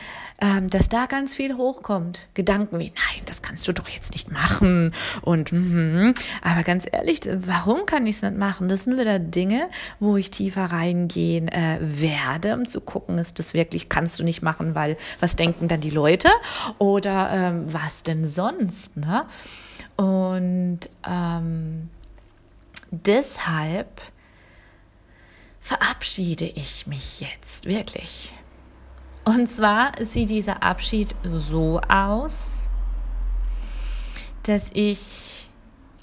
ähm, 0.40 0.68
dass 0.68 0.88
da 0.88 1.06
ganz 1.06 1.34
viel 1.34 1.56
hochkommt. 1.56 2.26
Gedanken 2.34 2.78
wie, 2.78 2.90
nein, 2.90 3.22
das 3.24 3.40
kannst 3.40 3.68
du 3.68 3.72
doch 3.72 3.88
jetzt 3.88 4.12
nicht 4.12 4.30
machen. 4.30 4.92
Und 5.22 5.52
mm, 5.52 6.14
aber 6.42 6.62
ganz 6.64 6.86
ehrlich, 6.90 7.20
warum 7.32 7.86
kann 7.86 8.06
ich 8.06 8.16
es 8.16 8.22
nicht 8.22 8.36
machen? 8.36 8.68
Das 8.68 8.84
sind 8.84 8.98
wieder 8.98 9.18
Dinge, 9.18 9.68
wo 10.00 10.16
ich 10.16 10.30
tiefer 10.30 10.66
reingehen 10.66 11.48
äh, 11.48 11.78
werde, 11.80 12.54
um 12.54 12.66
zu 12.66 12.80
gucken, 12.80 13.18
ist 13.18 13.38
das 13.38 13.54
wirklich, 13.54 13.88
kannst 13.88 14.18
du 14.18 14.24
nicht 14.24 14.42
machen, 14.42 14.74
weil 14.74 14.96
was 15.20 15.36
denken 15.36 15.68
dann 15.68 15.80
die 15.80 15.90
Leute? 15.90 16.28
Oder 16.78 17.30
ähm, 17.32 17.72
was 17.72 18.02
denn 18.02 18.26
sonst? 18.26 18.96
Ne? 18.96 19.24
Und 19.96 20.80
ähm, 21.08 21.88
deshalb 22.90 24.02
verabschiede 25.60 26.44
ich 26.44 26.86
mich 26.86 27.20
jetzt 27.20 27.66
wirklich 27.66 28.32
und 29.24 29.48
zwar 29.48 29.92
sieht 30.04 30.30
dieser 30.30 30.62
Abschied 30.62 31.14
so 31.22 31.80
aus, 31.88 32.70
dass 34.42 34.70
ich 34.74 35.48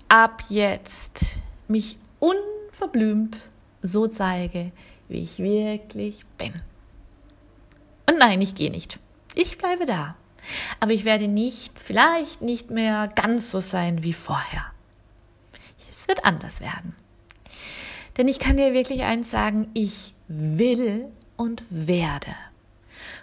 ab 0.09 0.43
jetzt 0.49 1.39
mich 1.67 1.97
unverblümt 2.19 3.41
so 3.83 4.07
zeige, 4.07 4.71
wie 5.07 5.23
ich 5.23 5.39
wirklich 5.39 6.25
bin. 6.37 6.53
Und 8.07 8.17
nein, 8.17 8.41
ich 8.41 8.55
gehe 8.55 8.71
nicht. 8.71 8.99
Ich 9.35 9.57
bleibe 9.57 9.85
da. 9.85 10.15
Aber 10.79 10.91
ich 10.91 11.05
werde 11.05 11.27
nicht, 11.27 11.79
vielleicht 11.79 12.41
nicht 12.41 12.71
mehr 12.71 13.07
ganz 13.07 13.51
so 13.51 13.59
sein 13.59 14.03
wie 14.03 14.13
vorher. 14.13 14.65
Es 15.89 16.07
wird 16.07 16.25
anders 16.25 16.61
werden. 16.61 16.95
Denn 18.17 18.27
ich 18.27 18.39
kann 18.39 18.57
dir 18.57 18.73
wirklich 18.73 19.03
eins 19.03 19.29
sagen, 19.29 19.69
ich 19.73 20.15
will 20.27 21.05
und 21.37 21.63
werde 21.69 22.35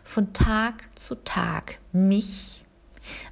von 0.08 0.32
Tag 0.32 0.88
zu 0.94 1.22
Tag 1.22 1.78
mich, 1.92 2.64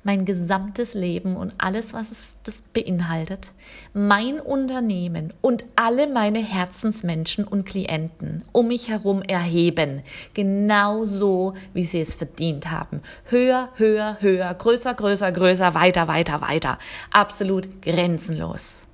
mein 0.05 0.27
gesamtes 0.27 0.93
Leben 0.93 1.35
und 1.35 1.55
alles, 1.57 1.95
was 1.95 2.11
es 2.11 2.35
das 2.45 2.63
beinhaltet, 2.75 3.53
mein 3.95 4.41
Unternehmen 4.41 5.33
und 5.41 5.65
alle 5.75 6.07
meine 6.07 6.39
Herzensmenschen 6.39 7.45
und 7.47 7.65
Klienten 7.65 8.43
um 8.53 8.69
mich 8.69 8.91
herum 8.91 9.23
erheben, 9.23 10.03
genauso 10.35 11.55
wie 11.73 11.85
sie 11.85 12.03
es 12.03 12.15
verdient 12.15 12.71
haben. 12.71 13.01
Höher, 13.25 13.71
höher, 13.77 14.19
höher, 14.21 14.53
größer, 14.53 14.93
größer, 14.93 15.33
größer, 15.33 15.73
weiter, 15.73 16.09
weiter, 16.09 16.43
weiter. 16.43 16.79
Absolut 17.11 17.81
grenzenlos. 17.81 18.87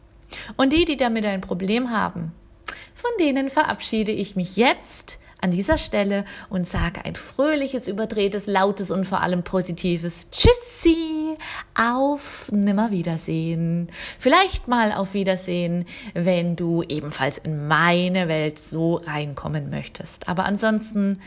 Und 0.56 0.72
die, 0.72 0.84
die 0.84 0.96
damit 0.96 1.26
ein 1.26 1.40
Problem 1.40 1.90
haben, 1.90 2.32
von 2.94 3.10
denen 3.18 3.50
verabschiede 3.50 4.12
ich 4.12 4.36
mich 4.36 4.56
jetzt 4.56 5.18
an 5.42 5.50
dieser 5.50 5.76
Stelle 5.76 6.24
und 6.48 6.66
sage 6.66 7.04
ein 7.04 7.16
fröhliches, 7.16 7.88
überdrehtes, 7.88 8.46
lautes 8.46 8.90
und 8.90 9.04
vor 9.04 9.20
allem 9.20 9.42
positives 9.42 10.30
Tschüssi, 10.30 11.36
auf 11.74 12.50
Nimmerwiedersehen. 12.52 13.88
Vielleicht 14.18 14.68
mal 14.68 14.92
auf 14.92 15.14
Wiedersehen, 15.14 15.84
wenn 16.14 16.56
du 16.56 16.82
ebenfalls 16.82 17.38
in 17.38 17.66
meine 17.66 18.28
Welt 18.28 18.58
so 18.58 18.96
reinkommen 18.96 19.70
möchtest. 19.70 20.28
Aber 20.28 20.44
ansonsten 20.44 21.20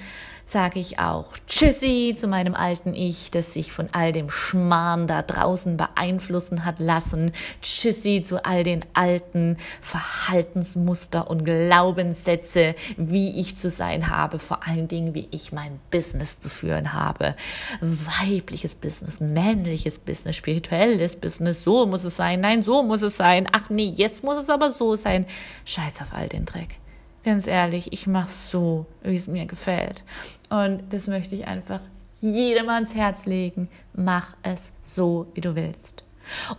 sage 0.45 0.79
ich 0.79 0.99
auch 0.99 1.33
Tschüssi 1.47 2.13
zu 2.15 2.27
meinem 2.27 2.53
alten 2.53 2.93
Ich, 2.93 3.31
das 3.31 3.53
sich 3.53 3.71
von 3.71 3.89
all 3.91 4.11
dem 4.11 4.29
Schmarrn 4.29 5.07
da 5.07 5.23
draußen 5.23 5.75
beeinflussen 5.75 6.63
hat 6.63 6.79
lassen. 6.79 7.31
Tschüssi 7.61 8.21
zu 8.23 8.45
all 8.45 8.63
den 8.63 8.85
alten 8.93 9.57
Verhaltensmuster 9.81 11.29
und 11.29 11.45
Glaubenssätze, 11.45 12.75
wie 12.95 13.41
ich 13.41 13.57
zu 13.57 13.71
sein 13.71 14.09
habe, 14.09 14.37
vor 14.37 14.67
allen 14.67 14.87
Dingen, 14.87 15.15
wie 15.15 15.27
ich 15.31 15.51
mein 15.51 15.79
Business 15.89 16.39
zu 16.39 16.49
führen 16.49 16.93
habe. 16.93 17.35
Weibliches 17.81 18.75
Business, 18.75 19.19
männliches 19.19 19.97
Business, 19.97 20.35
spirituelles 20.35 21.15
Business, 21.15 21.63
so 21.63 21.87
muss 21.87 22.03
es 22.03 22.15
sein, 22.15 22.41
nein, 22.41 22.61
so 22.61 22.83
muss 22.83 23.01
es 23.01 23.17
sein, 23.17 23.47
ach 23.51 23.71
nee, 23.71 23.93
jetzt 23.95 24.23
muss 24.23 24.37
es 24.37 24.49
aber 24.49 24.71
so 24.71 24.95
sein. 24.95 25.25
Scheiß 25.65 26.01
auf 26.01 26.13
all 26.13 26.29
den 26.29 26.45
Dreck. 26.45 26.77
Ganz 27.25 27.47
ehrlich, 27.47 27.91
ich 27.91 28.05
mache 28.05 28.29
so, 28.29 28.85
wie 29.01 29.15
es 29.15 29.25
mir 29.25 29.47
gefällt. 29.47 30.03
Und 30.49 30.83
das 30.91 31.07
möchte 31.07 31.33
ich 31.33 31.47
einfach 31.47 31.79
jedem 32.21 32.69
ans 32.69 32.93
Herz 32.93 33.25
legen. 33.25 33.67
Mach 33.95 34.35
es 34.43 34.71
so, 34.83 35.25
wie 35.33 35.41
du 35.41 35.55
willst. 35.55 36.03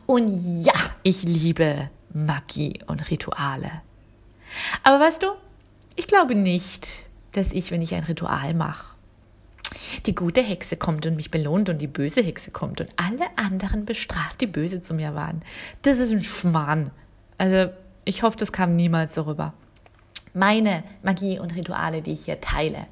Und 0.06 0.36
ja, 0.64 0.74
ich 1.04 1.22
liebe 1.22 1.88
Magie 2.12 2.80
und 2.88 3.08
Rituale. 3.12 3.70
Aber 4.82 4.98
weißt 4.98 5.22
du, 5.22 5.28
ich 5.94 6.08
glaube 6.08 6.34
nicht, 6.34 7.04
dass 7.30 7.52
ich, 7.52 7.70
wenn 7.70 7.80
ich 7.80 7.94
ein 7.94 8.02
Ritual 8.02 8.52
mache, 8.52 8.96
die 10.04 10.16
gute 10.16 10.42
Hexe 10.42 10.76
kommt 10.76 11.06
und 11.06 11.14
mich 11.14 11.30
belohnt 11.30 11.68
und 11.68 11.78
die 11.78 11.86
böse 11.86 12.22
Hexe 12.22 12.50
kommt 12.50 12.80
und 12.80 12.90
alle 12.96 13.26
anderen 13.36 13.84
bestraft, 13.84 14.40
die 14.40 14.48
böse 14.48 14.82
zu 14.82 14.94
mir 14.94 15.14
waren. 15.14 15.42
Das 15.82 15.98
ist 15.98 16.10
ein 16.10 16.24
Schmarrn. 16.24 16.90
Also 17.38 17.70
ich 18.04 18.24
hoffe, 18.24 18.36
das 18.36 18.50
kam 18.50 18.74
niemals 18.74 19.14
so 19.14 19.22
rüber. 19.22 19.54
Meine 20.36 20.84
Magie 21.02 21.38
und 21.38 21.54
Rituale, 21.54 22.02
die 22.02 22.12
ich 22.12 22.26
hier 22.26 22.42
teile, 22.42 22.86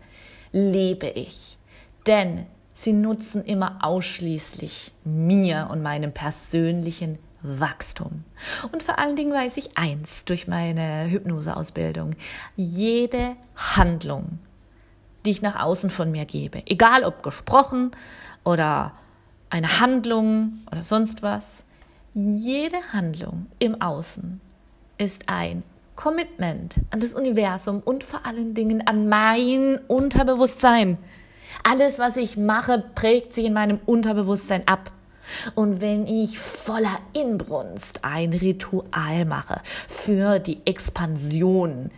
lebe 0.50 1.08
ich. 1.08 1.58
Denn 2.06 2.46
sie 2.72 2.94
nutzen 2.94 3.44
immer 3.44 3.80
ausschließlich 3.82 4.92
mir 5.04 5.68
und 5.70 5.82
meinem 5.82 6.12
persönlichen 6.12 7.18
Wachstum. 7.42 8.24
Und 8.72 8.82
vor 8.82 8.98
allen 8.98 9.14
Dingen 9.14 9.34
weiß 9.34 9.58
ich 9.58 9.76
eins 9.76 10.24
durch 10.24 10.48
meine 10.48 11.10
Hypnoseausbildung. 11.10 12.16
Jede 12.56 13.36
Handlung, 13.54 14.38
die 15.26 15.30
ich 15.30 15.42
nach 15.42 15.60
außen 15.60 15.90
von 15.90 16.10
mir 16.10 16.24
gebe, 16.24 16.62
egal 16.64 17.04
ob 17.04 17.22
gesprochen 17.22 17.90
oder 18.42 18.92
eine 19.50 19.80
Handlung 19.80 20.54
oder 20.72 20.82
sonst 20.82 21.22
was, 21.22 21.62
jede 22.14 22.78
Handlung 22.94 23.48
im 23.58 23.82
Außen 23.82 24.40
ist 24.96 25.28
ein 25.28 25.62
Commitment 25.96 26.76
an 26.90 27.00
das 27.00 27.14
Universum 27.14 27.80
und 27.84 28.04
vor 28.04 28.26
allen 28.26 28.54
Dingen 28.54 28.86
an 28.86 29.08
mein 29.08 29.78
Unterbewusstsein. 29.86 30.98
Alles, 31.62 31.98
was 31.98 32.16
ich 32.16 32.36
mache, 32.36 32.82
prägt 32.94 33.32
sich 33.32 33.44
in 33.44 33.52
meinem 33.52 33.80
Unterbewusstsein 33.86 34.66
ab. 34.66 34.90
Und 35.54 35.80
wenn 35.80 36.06
ich 36.06 36.38
voller 36.38 36.98
Inbrunst 37.14 38.04
ein 38.04 38.32
Ritual 38.32 39.24
mache 39.24 39.60
für 39.88 40.38
die 40.38 40.60
Expansion 40.66 41.90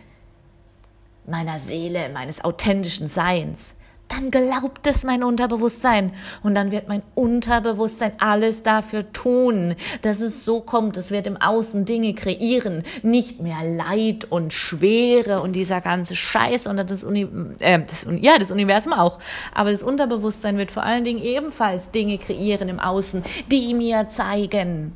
meiner 1.25 1.59
Seele, 1.59 2.09
meines 2.09 2.43
authentischen 2.43 3.09
Seins, 3.09 3.73
dann 4.07 4.31
glaubt 4.31 4.87
es 4.87 5.03
mein 5.03 5.23
Unterbewusstsein. 5.23 6.13
Und 6.43 6.55
dann 6.55 6.71
wird 6.71 6.87
mein 6.87 7.03
Unterbewusstsein 7.15 8.13
alles 8.19 8.63
dafür 8.63 9.11
tun, 9.11 9.75
dass 10.01 10.19
es 10.19 10.45
so 10.45 10.61
kommt. 10.61 10.97
Es 10.97 11.11
wird 11.11 11.27
im 11.27 11.37
Außen 11.37 11.85
Dinge 11.85 12.13
kreieren. 12.13 12.83
Nicht 13.03 13.41
mehr 13.41 13.63
Leid 13.63 14.25
und 14.29 14.53
Schwere 14.53 15.41
und 15.41 15.53
dieser 15.53 15.81
ganze 15.81 16.15
Scheiß 16.15 16.67
und 16.67 16.77
das, 16.89 17.03
Uni 17.03 17.27
äh, 17.59 17.79
das, 17.79 18.07
ja, 18.21 18.37
das 18.37 18.51
Universum 18.51 18.93
auch. 18.93 19.19
Aber 19.53 19.71
das 19.71 19.83
Unterbewusstsein 19.83 20.57
wird 20.57 20.71
vor 20.71 20.83
allen 20.83 21.03
Dingen 21.03 21.21
ebenfalls 21.21 21.91
Dinge 21.91 22.17
kreieren 22.17 22.69
im 22.69 22.79
Außen, 22.79 23.23
die 23.51 23.73
mir 23.73 24.07
zeigen, 24.09 24.95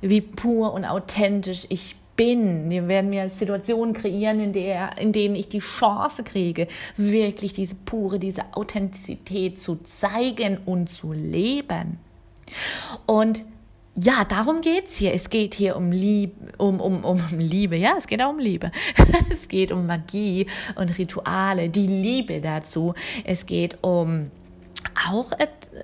wie 0.00 0.20
pur 0.20 0.72
und 0.72 0.84
authentisch 0.84 1.66
ich 1.68 1.94
bin 1.94 2.07
bin. 2.18 2.68
Wir 2.68 2.88
werden 2.88 3.08
mir 3.08 3.30
Situationen 3.30 3.94
kreieren, 3.94 4.40
in, 4.40 4.52
der, 4.52 4.98
in 4.98 5.12
denen 5.12 5.36
ich 5.36 5.48
die 5.48 5.60
Chance 5.60 6.24
kriege, 6.24 6.66
wirklich 6.96 7.54
diese 7.54 7.76
pure, 7.76 8.18
diese 8.18 8.42
Authentizität 8.52 9.58
zu 9.58 9.76
zeigen 9.76 10.58
und 10.66 10.90
zu 10.90 11.12
leben. 11.12 11.98
Und 13.06 13.44
ja, 13.94 14.24
darum 14.24 14.60
geht's 14.60 14.96
hier. 14.96 15.14
Es 15.14 15.30
geht 15.30 15.54
hier 15.54 15.76
um 15.76 15.90
Liebe, 15.90 16.52
um, 16.58 16.80
um, 16.80 17.04
um 17.04 17.20
Liebe. 17.38 17.76
Ja, 17.76 17.94
es 17.96 18.06
geht 18.06 18.20
auch 18.20 18.30
um 18.30 18.38
Liebe. 18.38 18.70
es 19.30 19.48
geht 19.48 19.72
um 19.72 19.86
Magie 19.86 20.46
und 20.74 20.96
Rituale, 20.98 21.68
die 21.68 21.86
Liebe 21.86 22.40
dazu. 22.40 22.94
Es 23.24 23.46
geht 23.46 23.78
um 23.82 24.30
auch, 25.08 25.32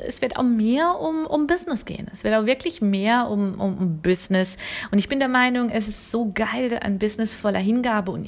es 0.07 0.23
wird 0.23 0.37
auch 0.37 0.43
mehr 0.43 1.01
um, 1.01 1.27
um 1.27 1.47
Business 1.47 1.85
gehen. 1.85 2.09
Es 2.13 2.25
wird 2.25 2.35
auch 2.35 2.47
wirklich 2.47 2.81
mehr 2.81 3.29
um, 3.29 3.61
um, 3.61 3.79
um 3.79 3.99
Business. 3.99 4.57
Und 4.91 4.99
ich 4.99 5.09
bin 5.09 5.19
der 5.19 5.29
Meinung, 5.29 5.71
es 5.71 5.89
ist 5.89 6.11
so 6.11 6.33
geil, 6.33 6.79
ein 6.81 6.99
Business 6.99 7.35
voller 7.35 7.59
Hingabe 7.59 8.13
und 8.13 8.25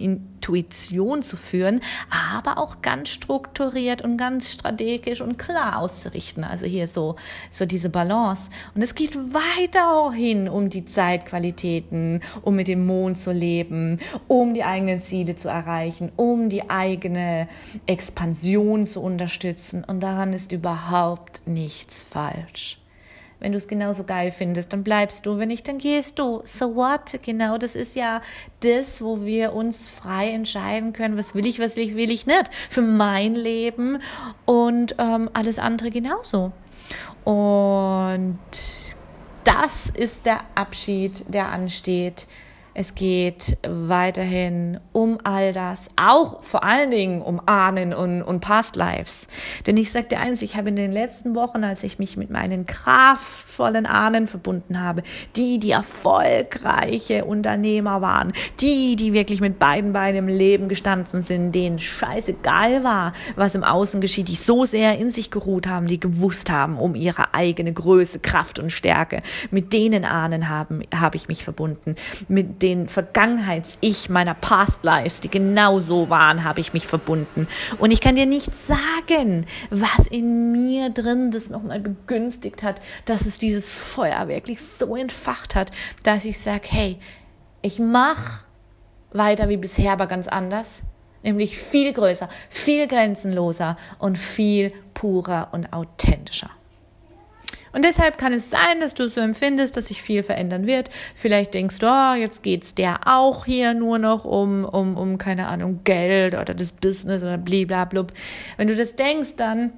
Intuition 0.46 1.22
zu 1.22 1.36
führen, 1.36 1.80
aber 2.10 2.58
auch 2.58 2.80
ganz 2.82 3.08
strukturiert 3.08 4.02
und 4.02 4.16
ganz 4.16 4.52
strategisch 4.52 5.20
und 5.20 5.38
klar 5.38 5.78
auszurichten. 5.78 6.44
Also 6.44 6.66
hier 6.66 6.86
so, 6.86 7.16
so 7.50 7.66
diese 7.66 7.88
Balance. 7.88 8.50
Und 8.74 8.82
es 8.82 8.94
geht 8.94 9.16
weiter 9.16 10.12
hin 10.12 10.48
um 10.48 10.70
die 10.70 10.84
Zeitqualitäten, 10.84 12.20
um 12.42 12.54
mit 12.54 12.68
dem 12.68 12.86
Mond 12.86 13.18
zu 13.18 13.32
leben, 13.32 13.98
um 14.28 14.54
die 14.54 14.62
eigenen 14.62 15.02
Ziele 15.02 15.36
zu 15.36 15.48
erreichen, 15.48 16.12
um 16.16 16.48
die 16.48 16.70
eigene 16.70 17.48
Expansion 17.86 18.86
zu 18.86 19.00
unterstützen. 19.02 19.82
Und 19.84 20.00
daran 20.00 20.32
ist 20.32 20.52
überhaupt 20.52 21.42
nichts 21.46 22.02
falsch. 22.02 22.78
Wenn 23.38 23.52
du 23.52 23.58
es 23.58 23.68
genauso 23.68 24.04
geil 24.04 24.32
findest, 24.32 24.72
dann 24.72 24.82
bleibst 24.82 25.26
du. 25.26 25.38
Wenn 25.38 25.48
nicht, 25.48 25.68
dann 25.68 25.78
gehst 25.78 26.18
du. 26.18 26.42
So 26.44 26.74
what? 26.74 27.20
Genau, 27.22 27.58
das 27.58 27.74
ist 27.74 27.94
ja 27.94 28.22
das, 28.60 29.02
wo 29.02 29.24
wir 29.24 29.52
uns 29.52 29.90
frei 29.90 30.30
entscheiden 30.30 30.92
können, 30.92 31.18
was 31.18 31.34
will 31.34 31.44
ich, 31.44 31.58
was 31.58 31.76
will 31.76 31.84
ich, 31.84 31.96
will 31.96 32.10
ich 32.10 32.26
nicht. 32.26 32.50
Für 32.70 32.82
mein 32.82 33.34
Leben 33.34 33.98
und 34.46 34.96
ähm, 34.98 35.28
alles 35.34 35.58
andere 35.58 35.90
genauso. 35.90 36.52
Und 37.24 38.38
das 39.44 39.90
ist 39.90 40.26
der 40.26 40.40
Abschied, 40.54 41.24
der 41.28 41.48
ansteht 41.48 42.26
es 42.78 42.94
geht 42.94 43.56
weiterhin 43.66 44.80
um 44.92 45.18
all 45.24 45.54
das, 45.54 45.88
auch 45.96 46.42
vor 46.42 46.62
allen 46.62 46.90
Dingen 46.90 47.22
um 47.22 47.40
Ahnen 47.46 47.94
und, 47.94 48.20
und 48.20 48.40
Past 48.40 48.76
Lives. 48.76 49.28
Denn 49.66 49.78
ich 49.78 49.90
dir 49.92 50.20
eins, 50.20 50.42
ich 50.42 50.56
habe 50.56 50.68
in 50.68 50.76
den 50.76 50.92
letzten 50.92 51.34
Wochen, 51.34 51.64
als 51.64 51.82
ich 51.84 51.98
mich 51.98 52.18
mit 52.18 52.28
meinen 52.28 52.66
kraftvollen 52.66 53.86
Ahnen 53.86 54.26
verbunden 54.26 54.82
habe, 54.82 55.04
die, 55.36 55.58
die 55.58 55.70
erfolgreiche 55.70 57.24
Unternehmer 57.24 58.02
waren, 58.02 58.34
die, 58.60 58.96
die 58.96 59.14
wirklich 59.14 59.40
mit 59.40 59.58
beiden 59.58 59.94
Beinen 59.94 60.28
im 60.28 60.28
Leben 60.28 60.68
gestanden 60.68 61.22
sind, 61.22 61.52
denen 61.52 61.78
scheißegal 61.78 62.84
war, 62.84 63.14
was 63.36 63.54
im 63.54 63.64
Außen 63.64 64.02
geschieht, 64.02 64.28
die 64.28 64.36
so 64.36 64.66
sehr 64.66 64.98
in 64.98 65.10
sich 65.10 65.30
geruht 65.30 65.66
haben, 65.66 65.86
die 65.86 65.98
gewusst 65.98 66.50
haben 66.50 66.76
um 66.76 66.94
ihre 66.94 67.32
eigene 67.32 67.72
Größe, 67.72 68.18
Kraft 68.18 68.58
und 68.58 68.68
Stärke. 68.68 69.22
Mit 69.50 69.72
denen 69.72 70.04
Ahnen 70.04 70.50
haben, 70.50 70.82
habe 70.94 71.16
ich 71.16 71.28
mich 71.28 71.42
verbunden. 71.42 71.94
Mit 72.28 72.65
den 72.66 72.88
Vergangenheits-Ich 72.88 74.08
meiner 74.08 74.34
Past 74.34 74.82
Lives, 74.82 75.20
die 75.20 75.30
genau 75.30 75.78
so 75.78 76.10
waren, 76.10 76.42
habe 76.42 76.58
ich 76.58 76.72
mich 76.72 76.84
verbunden. 76.84 77.46
Und 77.78 77.92
ich 77.92 78.00
kann 78.00 78.16
dir 78.16 78.26
nicht 78.26 78.50
sagen, 78.66 79.46
was 79.70 80.08
in 80.10 80.50
mir 80.50 80.90
drin 80.90 81.30
das 81.30 81.48
nochmal 81.48 81.78
begünstigt 81.78 82.64
hat, 82.64 82.80
dass 83.04 83.24
es 83.24 83.38
dieses 83.38 83.70
Feuer 83.70 84.26
wirklich 84.26 84.58
so 84.60 84.96
entfacht 84.96 85.54
hat, 85.54 85.70
dass 86.02 86.24
ich 86.24 86.40
sage, 86.40 86.66
hey, 86.68 86.98
ich 87.62 87.78
mache 87.78 88.44
weiter 89.12 89.48
wie 89.48 89.58
bisher, 89.58 89.92
aber 89.92 90.08
ganz 90.08 90.26
anders. 90.26 90.82
Nämlich 91.22 91.56
viel 91.56 91.92
größer, 91.92 92.28
viel 92.48 92.88
grenzenloser 92.88 93.76
und 94.00 94.18
viel 94.18 94.72
purer 94.92 95.50
und 95.52 95.72
authentischer. 95.72 96.50
Und 97.72 97.84
deshalb 97.84 98.18
kann 98.18 98.32
es 98.32 98.50
sein, 98.50 98.80
dass 98.80 98.94
du 98.94 99.08
so 99.08 99.20
empfindest, 99.20 99.76
dass 99.76 99.88
sich 99.88 100.02
viel 100.02 100.22
verändern 100.22 100.66
wird. 100.66 100.90
Vielleicht 101.14 101.54
denkst 101.54 101.78
du, 101.78 101.86
oh, 101.86 102.14
jetzt 102.14 102.42
geht's 102.42 102.74
der 102.74 103.00
auch 103.06 103.44
hier 103.44 103.74
nur 103.74 103.98
noch 103.98 104.24
um, 104.24 104.64
um, 104.64 104.96
um, 104.96 105.18
keine 105.18 105.46
Ahnung, 105.46 105.80
Geld 105.84 106.34
oder 106.34 106.54
das 106.54 106.72
Business 106.72 107.22
oder 107.22 107.38
bliblablub. 107.38 108.12
Wenn 108.56 108.68
du 108.68 108.74
das 108.74 108.96
denkst, 108.96 109.36
dann, 109.36 109.72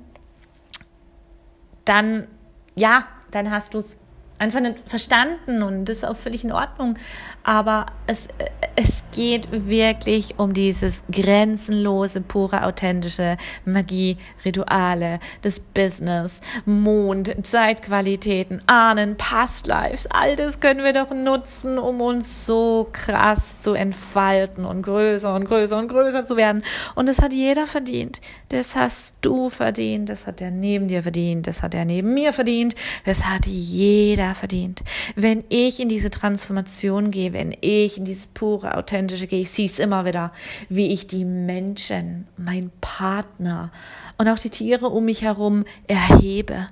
dann, 1.85 2.27
ja, 2.75 3.05
dann 3.31 3.51
hast 3.51 3.75
du 3.75 3.79
es 3.79 3.98
einfach 4.39 4.61
nicht 4.61 4.79
verstanden 4.87 5.63
und 5.63 5.87
das 5.87 5.99
ist 5.99 6.05
auch 6.05 6.17
völlig 6.17 6.45
in 6.45 6.53
Ordnung. 6.53 6.95
Aber 7.43 7.87
es, 8.07 8.29
es 8.77 9.03
geht 9.13 9.49
wirklich 9.51 10.39
um 10.39 10.53
dieses 10.53 11.03
grenzenlose, 11.11 12.21
pure, 12.21 12.65
authentische 12.65 13.37
Magie, 13.65 14.19
Rituale, 14.45 15.19
das 15.43 15.61
Business, 15.61 16.41
Mond, 16.67 17.35
Zeitqualitäten, 17.43 18.63
Ahnen, 18.67 19.17
Past 19.17 19.67
Lives. 19.67 20.07
All 20.11 20.37
das 20.37 20.61
können 20.61 20.85
wir 20.85 20.93
doch 20.93 21.11
nutzen, 21.11 21.79
um 21.79 22.01
uns 22.01 22.45
so 22.45 22.89
krass 22.93 23.61
zu 23.61 23.75
entfalten 23.75 24.65
und 24.65 24.83
größer 24.83 25.35
und 25.35 25.47
größer 25.47 25.79
und 25.79 25.89
größer 25.89 26.25
zu 26.25 26.37
werden. 26.37 26.63
Und 26.95 27.09
das 27.09 27.19
hat 27.19 27.33
jeder 27.33 27.67
verdient. 27.67 28.21
Das 28.51 28.77
hast 28.77 29.15
du 29.23 29.51
verdient. 29.51 30.09
Das 30.11 30.27
hat 30.27 30.41
der 30.41 30.51
neben 30.51 30.89
dir 30.89 31.03
verdient. 31.03 31.47
Das 31.47 31.63
hat 31.63 31.75
er 31.75 31.85
neben 31.85 32.15
mir 32.15 32.33
verdient. 32.33 32.75
Das 33.05 33.25
hat 33.25 33.47
jeder 33.47 34.28
verdient. 34.35 34.83
Wenn 35.15 35.45
ich 35.49 35.81
in 35.81 35.89
diese 35.89 36.11
Transformation 36.11 37.11
gehe, 37.11 37.33
wenn 37.33 37.57
ich 37.61 37.99
in 37.99 38.05
dieses 38.05 38.27
pure, 38.27 38.77
authentische 38.77 39.27
gehe, 39.27 39.41
ich 39.41 39.51
sehe 39.51 39.67
es 39.67 39.79
immer 39.79 40.05
wieder, 40.05 40.33
wie 40.69 40.93
ich 40.93 41.07
die 41.07 41.25
Menschen, 41.25 42.27
mein 42.37 42.71
Partner 42.81 43.71
und 44.17 44.29
auch 44.29 44.39
die 44.39 44.51
Tiere 44.51 44.89
um 44.89 45.05
mich 45.05 45.23
herum 45.23 45.65
erhebe, 45.87 46.69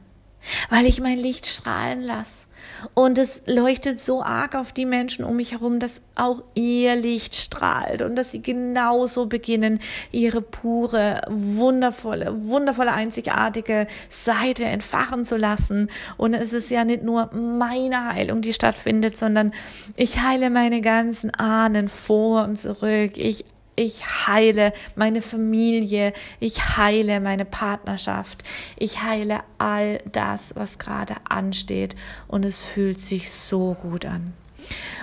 weil 0.70 0.87
ich 0.87 1.01
mein 1.01 1.18
Licht 1.18 1.46
strahlen 1.46 2.01
lasse 2.01 2.46
und 2.94 3.18
es 3.18 3.42
leuchtet 3.46 4.01
so 4.01 4.22
arg 4.22 4.55
auf 4.55 4.72
die 4.72 4.87
Menschen 4.87 5.25
um 5.25 5.37
mich 5.37 5.53
herum, 5.53 5.79
dass 5.79 6.03
auch 6.14 6.42
ihr 6.55 6.96
Licht 6.96 7.35
strahlt 7.35 8.03
und 8.03 8.16
dass 8.16 8.31
sie 8.31 8.42
genauso 8.42 9.27
beginnen, 9.27 9.81
ihre 10.12 10.40
pure, 10.42 11.22
wundervolle, 11.29 12.44
wundervolle, 12.44 12.92
einzigartige 12.92 13.87
Seite 14.09 14.64
entfachen 14.64 15.25
zu 15.25 15.37
lassen. 15.37 15.90
Und 16.16 16.35
es 16.35 16.53
ist 16.53 16.70
ja 16.70 16.85
nicht 16.85 17.03
nur 17.03 17.33
meine 17.33 18.12
Heilung, 18.12 18.40
die 18.40 18.53
stattfindet, 18.53 19.16
sondern 19.16 19.53
ich 19.96 20.20
heile 20.20 20.51
meine 20.51 20.81
ganzen 20.81 21.31
Ahnen 21.35 21.88
vor 21.88 22.44
und 22.44 22.57
zurück. 22.57 23.16
Ich 23.16 23.44
ich 23.76 24.26
heile 24.26 24.72
meine 24.94 25.22
Familie, 25.22 26.12
ich 26.40 26.76
heile 26.76 27.20
meine 27.20 27.44
Partnerschaft, 27.44 28.42
ich 28.76 29.02
heile 29.02 29.40
all 29.58 30.00
das, 30.10 30.56
was 30.56 30.78
gerade 30.78 31.14
ansteht 31.28 31.94
und 32.26 32.44
es 32.44 32.60
fühlt 32.60 33.00
sich 33.00 33.30
so 33.30 33.76
gut 33.80 34.06
an. 34.06 34.32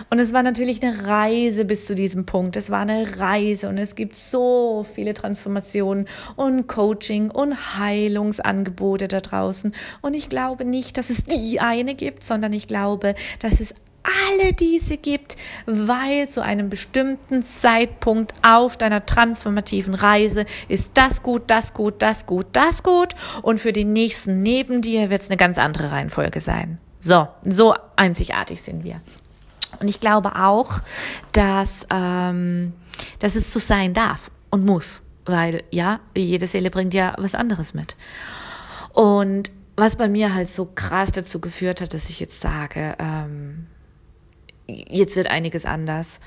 Und 0.09 0.19
es 0.19 0.33
war 0.33 0.43
natürlich 0.43 0.83
eine 0.83 1.07
Reise 1.07 1.63
bis 1.63 1.85
zu 1.85 1.95
diesem 1.95 2.25
Punkt. 2.25 2.57
Es 2.57 2.69
war 2.69 2.81
eine 2.81 3.19
Reise 3.19 3.69
und 3.69 3.77
es 3.77 3.95
gibt 3.95 4.15
so 4.15 4.85
viele 4.93 5.13
Transformationen 5.13 6.07
und 6.35 6.67
Coaching 6.67 7.31
und 7.31 7.77
Heilungsangebote 7.79 9.07
da 9.07 9.21
draußen. 9.21 9.73
Und 10.01 10.15
ich 10.15 10.29
glaube 10.29 10.65
nicht, 10.65 10.97
dass 10.97 11.09
es 11.09 11.23
die 11.23 11.59
eine 11.61 11.95
gibt, 11.95 12.23
sondern 12.23 12.51
ich 12.51 12.67
glaube, 12.67 13.15
dass 13.39 13.61
es 13.61 13.73
alle 14.03 14.53
diese 14.53 14.97
gibt, 14.97 15.37
weil 15.65 16.27
zu 16.27 16.41
einem 16.41 16.69
bestimmten 16.69 17.45
Zeitpunkt 17.45 18.33
auf 18.41 18.77
deiner 18.77 19.05
transformativen 19.05 19.93
Reise 19.93 20.45
ist 20.67 20.91
das 20.95 21.23
gut, 21.23 21.43
das 21.47 21.73
gut, 21.73 22.01
das 22.01 22.25
gut, 22.25 22.47
das 22.53 22.83
gut 22.83 23.15
und 23.41 23.59
für 23.59 23.73
die 23.73 23.85
nächsten 23.85 24.43
neben 24.43 24.81
dir 24.81 25.09
wird 25.09 25.21
es 25.21 25.29
eine 25.29 25.37
ganz 25.37 25.57
andere 25.57 25.91
Reihenfolge 25.91 26.41
sein. 26.41 26.79
So, 26.99 27.27
so 27.43 27.75
einzigartig 27.95 28.61
sind 28.61 28.83
wir. 28.83 29.01
Und 29.79 29.87
ich 29.87 29.99
glaube 29.99 30.35
auch, 30.35 30.79
dass, 31.31 31.85
ähm, 31.89 32.73
dass 33.19 33.35
es 33.35 33.51
so 33.51 33.59
sein 33.59 33.93
darf 33.93 34.31
und 34.51 34.65
muss, 34.65 35.01
weil 35.25 35.63
ja, 35.71 35.99
jede 36.15 36.47
Seele 36.47 36.69
bringt 36.69 36.93
ja 36.93 37.15
was 37.17 37.35
anderes 37.35 37.73
mit. 37.73 37.95
Und 38.93 39.51
was 39.75 39.95
bei 39.95 40.07
mir 40.07 40.33
halt 40.33 40.49
so 40.49 40.69
krass 40.73 41.11
dazu 41.11 41.39
geführt 41.39 41.81
hat, 41.81 41.93
dass 41.93 42.09
ich 42.09 42.19
jetzt 42.19 42.39
sage, 42.39 42.95
ähm, 42.99 43.67
jetzt 44.67 45.15
wird 45.15 45.27
einiges 45.27 45.65
anders. 45.65 46.19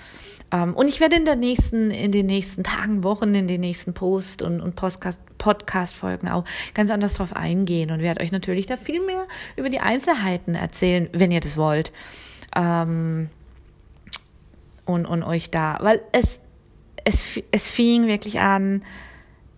Ähm, 0.53 0.75
und 0.75 0.88
ich 0.88 1.01
werde 1.01 1.16
in 1.16 1.25
der 1.25 1.37
nächsten, 1.37 1.90
in 1.90 2.12
den 2.12 2.27
nächsten 2.27 2.64
Tagen, 2.64 3.03
Wochen, 3.03 3.35
in 3.35 3.49
den 3.49 3.61
nächsten 3.61 3.94
Post 3.94 4.42
und, 4.42 4.61
und 4.61 4.77
Podcast-Folgen 4.77 6.29
auch 6.29 6.44
ganz 6.75 6.90
anders 6.90 7.14
drauf 7.14 7.35
eingehen 7.35 7.90
und 7.90 8.01
werde 8.01 8.22
euch 8.22 8.33
natürlich 8.33 8.66
da 8.66 8.77
viel 8.77 9.05
mehr 9.05 9.27
über 9.57 9.70
die 9.70 9.81
Einzelheiten 9.81 10.55
erzählen, 10.55 11.09
wenn 11.12 11.31
ihr 11.31 11.40
das 11.40 11.57
wollt. 11.57 11.92
Ähm, 12.55 13.29
und, 14.85 15.07
und 15.07 15.25
euch 15.25 15.51
da, 15.51 15.79
weil 15.81 16.01
es, 16.12 16.38
es, 17.05 17.40
es 17.51 17.68
fing 17.68 18.07
wirklich 18.07 18.38
an, 18.38 18.85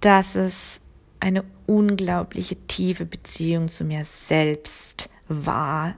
dass 0.00 0.36
es 0.36 0.80
eine 1.20 1.44
unglaubliche 1.66 2.56
tiefe 2.66 3.04
Beziehung 3.04 3.68
zu 3.68 3.84
mir 3.84 4.04
selbst 4.04 5.10
war, 5.28 5.96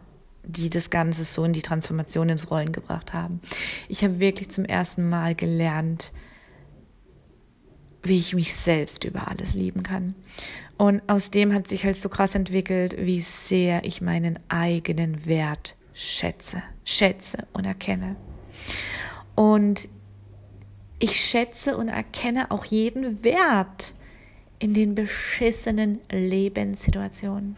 die 0.51 0.71
das 0.71 0.91
Ganze 0.91 1.25
so 1.25 1.45
in 1.45 1.53
die 1.53 1.63
Transformation 1.63 2.29
ins 2.29 2.51
Rollen 2.51 2.73
gebracht 2.73 3.13
haben. 3.13 3.41
Ich 3.89 4.05
habe 4.05 4.21
wirklich 4.21 4.51
zum 4.51 4.65
ersten 4.65 5.09
Mal 5.09 5.35
gelernt, 5.35 6.13
wie 8.03 8.19
ich 8.19 8.35
mich 8.35 8.55
selbst 8.55 9.05
über 9.05 9.29
alles 9.29 9.55
lieben 9.55 9.83
kann. 9.83 10.15
Und 10.79 11.03
aus 11.09 11.31
dem 11.31 11.53
hat 11.53 11.69
sich 11.69 11.85
halt 11.85 11.99
so 11.99 12.09
krass 12.09 12.35
entwickelt, 12.35 12.97
wie 12.99 13.21
sehr 13.21 13.85
ich 13.85 14.01
meinen 14.01 14.39
eigenen 14.49 15.27
Wert 15.27 15.77
schätze, 15.93 16.63
schätze 16.85 17.47
und 17.53 17.67
erkenne. 17.67 18.17
Und 19.35 19.89
ich 20.99 21.17
schätze 21.17 21.77
und 21.77 21.89
erkenne 21.89 22.51
auch 22.51 22.65
jeden 22.65 23.23
Wert 23.25 23.95
in 24.59 24.75
den 24.75 24.95
beschissenen 24.95 26.01
Lebenssituationen. 26.11 27.57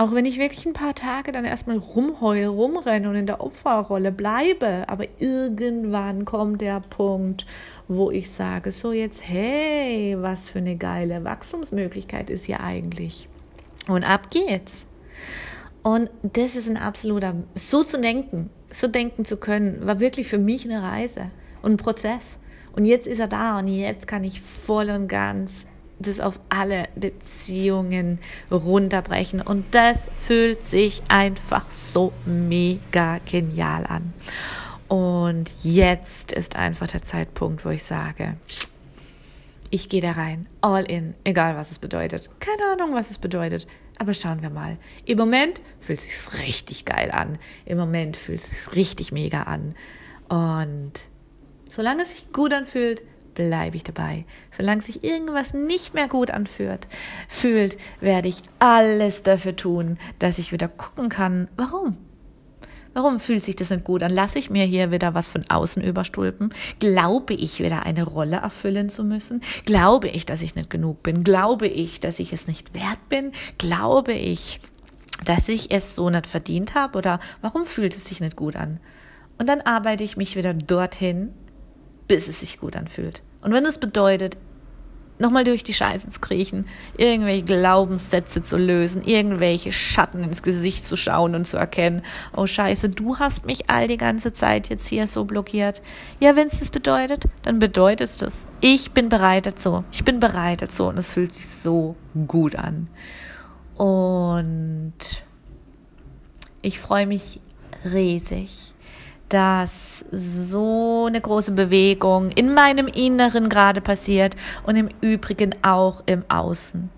Auch 0.00 0.12
wenn 0.12 0.24
ich 0.24 0.38
wirklich 0.38 0.64
ein 0.64 0.72
paar 0.72 0.94
Tage 0.94 1.30
dann 1.30 1.44
erstmal 1.44 1.76
rumheule, 1.76 2.48
rumrenne 2.48 3.06
und 3.06 3.16
in 3.16 3.26
der 3.26 3.42
Opferrolle 3.42 4.10
bleibe, 4.10 4.84
aber 4.86 5.04
irgendwann 5.18 6.24
kommt 6.24 6.62
der 6.62 6.80
Punkt, 6.80 7.44
wo 7.86 8.10
ich 8.10 8.30
sage, 8.30 8.72
so 8.72 8.92
jetzt, 8.92 9.20
hey, 9.28 10.16
was 10.18 10.48
für 10.48 10.60
eine 10.60 10.76
geile 10.76 11.22
Wachstumsmöglichkeit 11.22 12.30
ist 12.30 12.46
hier 12.46 12.60
eigentlich. 12.60 13.28
Und 13.88 14.04
ab 14.04 14.30
geht's. 14.30 14.86
Und 15.82 16.08
das 16.22 16.56
ist 16.56 16.70
ein 16.70 16.78
absoluter, 16.78 17.34
so 17.54 17.84
zu 17.84 18.00
denken, 18.00 18.48
so 18.72 18.86
denken 18.88 19.26
zu 19.26 19.36
können, 19.36 19.84
war 19.86 20.00
wirklich 20.00 20.28
für 20.28 20.38
mich 20.38 20.64
eine 20.64 20.82
Reise 20.82 21.30
und 21.60 21.72
ein 21.72 21.76
Prozess. 21.76 22.38
Und 22.72 22.86
jetzt 22.86 23.06
ist 23.06 23.18
er 23.18 23.28
da 23.28 23.58
und 23.58 23.68
jetzt 23.68 24.06
kann 24.06 24.24
ich 24.24 24.40
voll 24.40 24.88
und 24.88 25.08
ganz 25.08 25.66
das 26.00 26.20
auf 26.20 26.40
alle 26.48 26.88
Beziehungen 26.96 28.18
runterbrechen. 28.50 29.40
Und 29.40 29.74
das 29.74 30.10
fühlt 30.26 30.66
sich 30.66 31.02
einfach 31.08 31.70
so 31.70 32.12
mega 32.24 33.18
genial 33.18 33.86
an. 33.86 34.12
Und 34.88 35.50
jetzt 35.62 36.32
ist 36.32 36.56
einfach 36.56 36.88
der 36.88 37.02
Zeitpunkt, 37.02 37.64
wo 37.64 37.68
ich 37.68 37.84
sage, 37.84 38.36
ich 39.70 39.88
gehe 39.88 40.00
da 40.00 40.12
rein, 40.12 40.48
all 40.60 40.82
in, 40.82 41.14
egal 41.22 41.54
was 41.54 41.70
es 41.70 41.78
bedeutet. 41.78 42.28
Keine 42.40 42.72
Ahnung, 42.72 42.92
was 42.94 43.10
es 43.10 43.18
bedeutet. 43.18 43.68
Aber 43.98 44.14
schauen 44.14 44.42
wir 44.42 44.50
mal. 44.50 44.78
Im 45.04 45.18
Moment 45.18 45.60
fühlt 45.78 46.00
es 46.00 46.06
sich 46.06 46.42
richtig 46.42 46.86
geil 46.86 47.10
an. 47.12 47.38
Im 47.66 47.78
Moment 47.78 48.16
fühlt 48.16 48.40
es 48.40 48.46
sich 48.46 48.74
richtig 48.74 49.12
mega 49.12 49.42
an. 49.42 49.74
Und 50.28 50.92
solange 51.68 52.02
es 52.02 52.14
sich 52.14 52.32
gut 52.32 52.52
anfühlt, 52.52 53.02
bleibe 53.34 53.76
ich 53.76 53.84
dabei. 53.84 54.24
Solange 54.50 54.82
sich 54.82 55.04
irgendwas 55.04 55.54
nicht 55.54 55.94
mehr 55.94 56.08
gut 56.08 56.30
anfühlt, 56.30 56.86
fühlt, 57.28 57.76
werde 58.00 58.28
ich 58.28 58.42
alles 58.58 59.22
dafür 59.22 59.56
tun, 59.56 59.98
dass 60.18 60.38
ich 60.38 60.52
wieder 60.52 60.68
gucken 60.68 61.08
kann, 61.08 61.48
warum. 61.56 61.96
Warum 62.92 63.20
fühlt 63.20 63.44
sich 63.44 63.54
das 63.54 63.70
nicht 63.70 63.84
gut 63.84 64.02
an? 64.02 64.10
Lasse 64.10 64.38
ich 64.38 64.50
mir 64.50 64.64
hier 64.64 64.90
wieder 64.90 65.14
was 65.14 65.28
von 65.28 65.44
außen 65.48 65.82
überstülpen? 65.82 66.52
Glaube 66.80 67.34
ich 67.34 67.60
wieder 67.60 67.84
eine 67.84 68.02
Rolle 68.02 68.38
erfüllen 68.38 68.88
zu 68.88 69.04
müssen? 69.04 69.42
Glaube 69.64 70.08
ich, 70.08 70.26
dass 70.26 70.42
ich 70.42 70.56
nicht 70.56 70.70
genug 70.70 71.02
bin? 71.04 71.22
Glaube 71.22 71.68
ich, 71.68 72.00
dass 72.00 72.18
ich 72.18 72.32
es 72.32 72.48
nicht 72.48 72.74
wert 72.74 73.08
bin? 73.08 73.30
Glaube 73.58 74.12
ich, 74.12 74.60
dass 75.24 75.48
ich 75.48 75.70
es 75.70 75.94
so 75.94 76.10
nicht 76.10 76.26
verdient 76.26 76.74
habe? 76.74 76.98
Oder 76.98 77.20
warum 77.42 77.64
fühlt 77.64 77.96
es 77.96 78.06
sich 78.06 78.20
nicht 78.20 78.34
gut 78.34 78.56
an? 78.56 78.80
Und 79.38 79.48
dann 79.48 79.60
arbeite 79.60 80.02
ich 80.02 80.16
mich 80.16 80.36
wieder 80.36 80.52
dorthin, 80.52 81.32
bis 82.10 82.26
es 82.26 82.40
sich 82.40 82.58
gut 82.58 82.74
anfühlt. 82.74 83.22
Und 83.40 83.52
wenn 83.52 83.64
es 83.64 83.78
bedeutet, 83.78 84.36
nochmal 85.20 85.44
durch 85.44 85.62
die 85.62 85.74
Scheiße 85.74 86.08
zu 86.08 86.18
kriechen, 86.18 86.66
irgendwelche 86.96 87.44
Glaubenssätze 87.44 88.42
zu 88.42 88.56
lösen, 88.56 89.04
irgendwelche 89.04 89.70
Schatten 89.70 90.24
ins 90.24 90.42
Gesicht 90.42 90.84
zu 90.84 90.96
schauen 90.96 91.36
und 91.36 91.46
zu 91.46 91.56
erkennen, 91.56 92.02
oh 92.36 92.46
Scheiße, 92.46 92.88
du 92.88 93.20
hast 93.20 93.46
mich 93.46 93.70
all 93.70 93.86
die 93.86 93.96
ganze 93.96 94.32
Zeit 94.32 94.70
jetzt 94.70 94.88
hier 94.88 95.06
so 95.06 95.24
blockiert. 95.24 95.82
Ja, 96.18 96.34
wenn 96.34 96.48
es 96.48 96.58
das 96.58 96.72
bedeutet, 96.72 97.26
dann 97.42 97.60
bedeutet 97.60 98.10
es 98.10 98.16
das. 98.16 98.44
Ich 98.60 98.90
bin 98.90 99.08
bereit 99.08 99.46
dazu. 99.46 99.84
Ich 99.92 100.04
bin 100.04 100.18
bereit 100.18 100.62
dazu 100.62 100.86
und 100.86 100.98
es 100.98 101.12
fühlt 101.12 101.32
sich 101.32 101.46
so 101.46 101.94
gut 102.26 102.56
an. 102.56 102.88
Und 103.76 104.94
ich 106.60 106.80
freue 106.80 107.06
mich 107.06 107.40
riesig 107.84 108.74
dass 109.30 110.04
so 110.12 111.06
eine 111.06 111.20
große 111.20 111.52
Bewegung 111.52 112.30
in 112.30 112.52
meinem 112.52 112.86
Inneren 112.88 113.48
gerade 113.48 113.80
passiert 113.80 114.36
und 114.64 114.76
im 114.76 114.88
Übrigen 115.00 115.54
auch 115.62 116.02
im 116.06 116.24
Außen. 116.28 116.90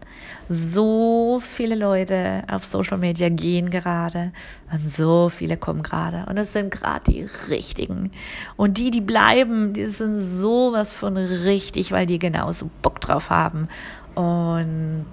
So 0.48 1.40
viele 1.42 1.74
Leute 1.74 2.42
auf 2.50 2.64
Social 2.64 2.98
Media 2.98 3.28
gehen 3.28 3.70
gerade 3.70 4.32
und 4.70 4.86
so 4.88 5.28
viele 5.28 5.56
kommen 5.56 5.82
gerade. 5.82 6.26
Und 6.28 6.36
es 6.36 6.52
sind 6.52 6.70
gerade 6.70 7.10
die 7.10 7.26
richtigen. 7.48 8.10
Und 8.56 8.78
die, 8.78 8.90
die 8.90 9.00
bleiben, 9.00 9.72
die 9.72 9.86
sind 9.86 10.20
sowas 10.20 10.92
von 10.92 11.16
richtig, 11.16 11.92
weil 11.92 12.06
die 12.06 12.18
genauso 12.18 12.70
Bock 12.82 13.00
drauf 13.00 13.30
haben. 13.30 13.68
Und 14.14 15.06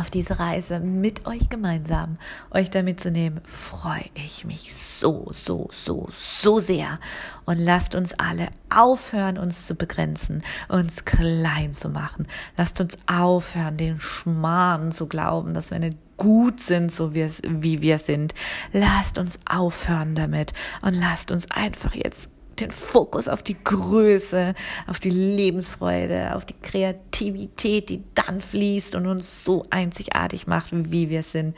auf 0.00 0.10
diese 0.10 0.38
Reise 0.38 0.80
mit 0.80 1.26
euch 1.26 1.48
gemeinsam, 1.48 2.16
euch 2.50 2.70
damit 2.70 3.00
zu 3.00 3.10
nehmen, 3.10 3.40
freue 3.44 4.04
ich 4.14 4.44
mich 4.44 4.74
so, 4.74 5.30
so, 5.34 5.68
so, 5.72 6.08
so 6.12 6.58
sehr. 6.58 6.98
Und 7.44 7.58
lasst 7.58 7.94
uns 7.94 8.14
alle 8.14 8.48
aufhören, 8.74 9.36
uns 9.36 9.66
zu 9.66 9.74
begrenzen, 9.74 10.42
uns 10.68 11.04
klein 11.04 11.74
zu 11.74 11.90
machen. 11.90 12.26
Lasst 12.56 12.80
uns 12.80 12.96
aufhören, 13.06 13.76
den 13.76 14.00
Schmarrn 14.00 14.90
zu 14.90 15.06
glauben, 15.06 15.54
dass 15.54 15.70
wir 15.70 15.78
nicht 15.78 15.98
gut 16.16 16.60
sind, 16.60 16.90
so 16.90 17.14
wie 17.14 17.82
wir 17.82 17.98
sind. 17.98 18.34
Lasst 18.72 19.18
uns 19.18 19.38
aufhören 19.46 20.14
damit 20.14 20.52
und 20.82 20.94
lasst 20.94 21.30
uns 21.30 21.50
einfach 21.50 21.94
jetzt 21.94 22.28
den 22.60 22.70
Fokus 22.70 23.28
auf 23.28 23.42
die 23.42 23.56
Größe, 23.62 24.54
auf 24.86 25.00
die 25.00 25.10
Lebensfreude, 25.10 26.34
auf 26.34 26.44
die 26.44 26.58
Kreativität, 26.60 27.88
die 27.88 28.02
dann 28.14 28.40
fließt 28.40 28.94
und 28.94 29.06
uns 29.06 29.44
so 29.44 29.66
einzigartig 29.70 30.46
macht, 30.46 30.68
wie 30.72 31.10
wir 31.10 31.22
sind. 31.22 31.56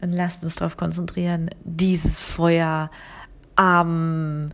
Und 0.00 0.12
lasst 0.12 0.42
uns 0.42 0.56
darauf 0.56 0.76
konzentrieren, 0.76 1.50
dieses 1.64 2.18
Feuer 2.18 2.90
am, 3.56 4.50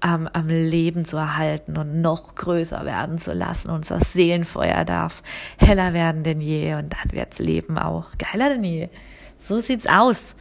am, 0.00 0.26
am 0.28 0.48
Leben 0.48 1.04
zu 1.04 1.16
erhalten 1.16 1.76
und 1.76 2.00
noch 2.00 2.34
größer 2.34 2.84
werden 2.84 3.18
zu 3.18 3.32
lassen. 3.32 3.70
Unser 3.70 4.00
Seelenfeuer 4.00 4.84
darf 4.84 5.22
heller 5.58 5.92
werden 5.92 6.22
denn 6.22 6.40
je 6.40 6.74
und 6.74 6.92
dann 6.92 7.12
wirds 7.12 7.38
Leben 7.38 7.78
auch 7.78 8.12
geiler 8.18 8.48
denn 8.48 8.64
je. 8.64 8.88
So 9.38 9.60
sieht's 9.60 9.86
aus. 9.86 10.36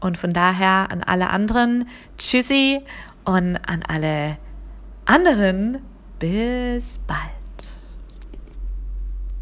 Und 0.00 0.16
von 0.16 0.32
daher 0.32 0.90
an 0.90 1.02
alle 1.02 1.30
anderen, 1.30 1.86
tschüssi 2.16 2.80
und 3.24 3.56
an 3.56 3.82
alle 3.86 4.38
anderen 5.04 5.78
bis 6.18 6.98
bald. 7.06 7.39